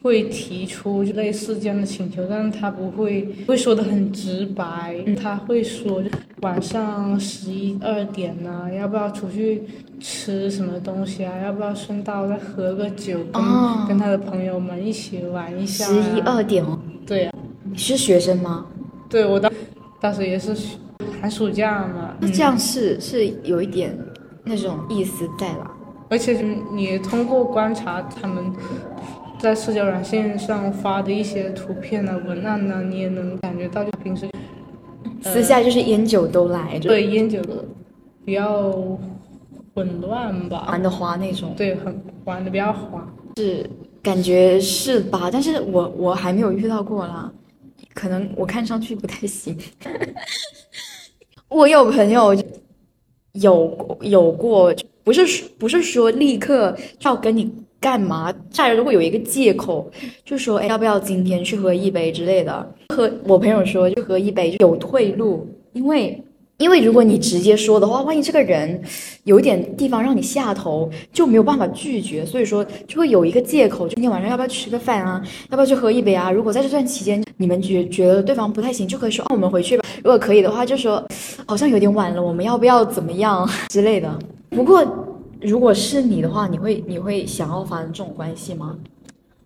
[0.08, 6.02] 会提出类似这样的请求，但是他不会会说的很直白，他会说
[6.42, 9.64] 晚上十一二点呢，要不要出去
[10.00, 11.38] 吃什么东西啊？
[11.44, 15.86] 要不要顺道再喝个酒，跟跟他的朋友们一起玩一下？
[15.86, 16.80] 十一二点哦。
[17.06, 17.32] 对呀。
[17.70, 18.66] 你是学生吗？
[19.10, 19.52] 对，我当
[20.00, 20.56] 当时也是
[21.22, 22.16] 寒暑假嘛。
[22.20, 23.96] 那这样是是有一点
[24.46, 25.70] 那种意思在啦。
[26.10, 26.42] 而且
[26.74, 28.54] 你通过观察他们
[29.40, 34.28] 在社交软件上发的一些图片呢、文案呢，你也能感觉到就平时
[35.22, 37.64] 私下就是烟酒都来，着对烟酒的
[38.26, 38.72] 比较
[39.74, 41.54] 混乱吧，玩的花那种。
[41.56, 43.08] 对，很玩的比较花。
[43.38, 43.70] 是
[44.02, 45.30] 感觉是吧？
[45.32, 47.32] 但是我我还没有遇到过啦，
[47.94, 49.58] 可能我看上去不太行。
[51.50, 52.36] 我有朋友
[53.34, 54.74] 有有过，
[55.04, 59.90] 不是不是说立刻要跟你干嘛，大家如果有一个借口，
[60.26, 62.74] 就说哎要不要今天去喝一杯之类的。
[62.90, 66.22] 喝我朋友说就喝一杯就有退路，因为。
[66.60, 68.82] 因为如果你直接说的话，万一这个人
[69.26, 75.22] 有一点地方让你下头，就没有办法拒绝，所以说就会有一个借口，就今天晚上要不要吃个饭啊？
[75.52, 76.32] 要不要去喝一杯啊？
[76.32, 79.86] 如果在这段期间你们觉觉得对方不太行，就可以说哦，我们回去吧。
[80.04, 81.08] 如果可以的话，就说
[81.46, 84.18] 好像有点晚了，我们要不要怎么样之类的。
[84.50, 84.84] 不过
[85.42, 88.78] 如果是你的话，你会你会想要发生这种关系吗？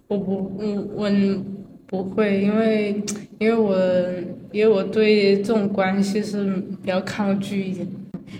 [0.07, 1.45] 我不，嗯，
[1.91, 3.03] 我不会，因为
[3.39, 3.75] 因为我
[4.51, 7.87] 因为我对这种关系是比较抗拒一点，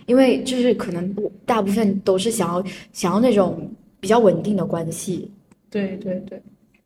[0.05, 5.31] 因为就是可能大部分都是想要想要那种比较稳定的关系。
[5.69, 6.41] 对对对，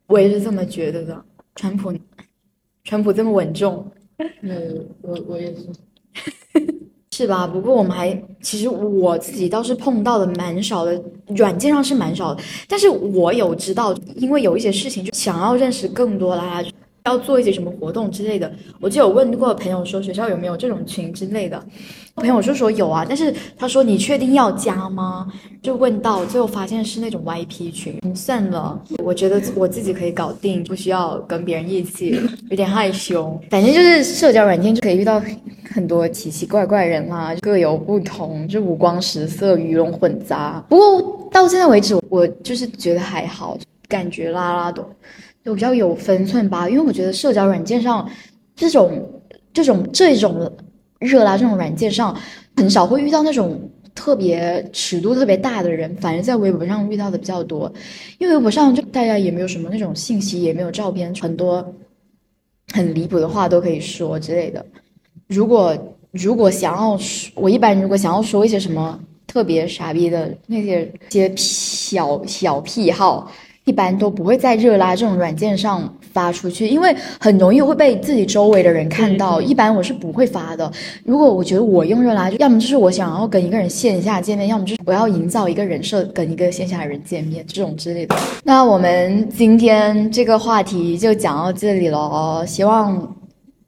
[0.06, 1.24] 我也是这么觉得的。
[1.56, 1.92] 川普，
[2.84, 3.90] 川普这么稳重，
[4.42, 5.66] 嗯，我我也是，
[7.16, 7.46] 是吧？
[7.46, 8.12] 不过我们还
[8.42, 16.62] 其实我自己倒是碰到的蛮少的，软件上是蛮少的，但是我有知道，因为有一些事情就想要认识更多啦，
[17.06, 18.52] 要做一些什么活动之类的，
[18.82, 21.64] 我就有问过朋友说学校有没有这种群之类的，
[22.16, 25.26] 朋友就说有啊，但是他说你确定要加吗？
[25.62, 33.40] 就问到最后发现是那种 YP 群，算了，我觉得我自己可以搞定，不需要跟别人一起，有点害羞。
[33.50, 35.20] 反正就是社交软件就可以遇到
[35.76, 40.64] 很多奇奇怪怪人啦，各有不同，就五光十色、鱼龙混杂。
[40.70, 44.82] 不过到现在为止，我就是觉得还好，感觉拉拉的。
[45.44, 48.08] 就比较有分寸吧，因为我觉得社交软件上
[48.54, 49.22] 这种
[49.52, 50.50] 这种这种
[50.98, 52.18] 热拉这种软件上
[52.56, 57.70] 很少会遇到那种特别尺度特别大的人，反而在微博上遇到的比较多。
[58.16, 61.74] 因为微博上就大家也没有什么那种信息，也没有照片，很多
[62.72, 64.64] 很离谱的话都可以说之类的。
[65.28, 65.76] 如果
[66.12, 66.98] 如果想要
[67.34, 73.30] 我一般如果想要说一些什么特别傻逼的那些些小小癖好。
[73.66, 79.42] 一般都不会在热拉这种软件上发出去，因为很容易会被自己周围的人看到。
[79.42, 80.70] 一般我是不会发的。
[81.04, 88.14] 如果我觉得我用热拉，要么就是我想要跟一个人线下见面，要么就是我要营造一个人设跟一个线下的人见面这种之类的。
[88.44, 93.16] 那我们今天这个话题就讲到这里了，希望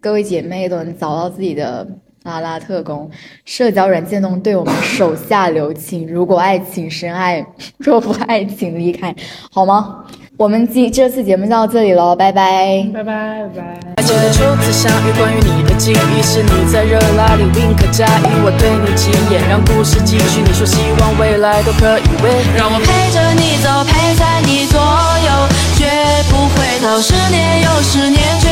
[0.00, 1.86] 各位姐妹都能找到自己的。
[2.24, 3.08] 拉拉特工，
[3.46, 6.06] 社交软件中对我们手下留情。
[6.06, 7.46] 如果爱情深爱，
[7.78, 9.14] 若不爱请离开，
[9.50, 10.04] 好吗？
[10.36, 13.62] 我们今这次节目就到这里了，拜拜，拜拜拜
[13.96, 14.02] 拜。
[14.02, 20.42] 记得初次相遇，关于你的记忆是你在热拉里 wink 加一，我对你几眼，让故事继续。
[20.42, 24.76] 你说希望未来都可以为，让我陪着你走，陪在你左
[25.24, 25.86] 右，绝
[26.28, 27.00] 不回头。
[27.00, 28.50] 十年又十年，却，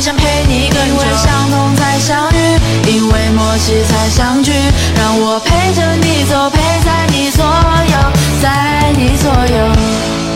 [0.00, 0.86] 想陪你跟着。
[0.86, 2.58] 因为相同才相遇，
[2.90, 4.52] 因为默契才相聚。
[4.96, 10.27] 让我陪着你走，陪在你左右，在你左右。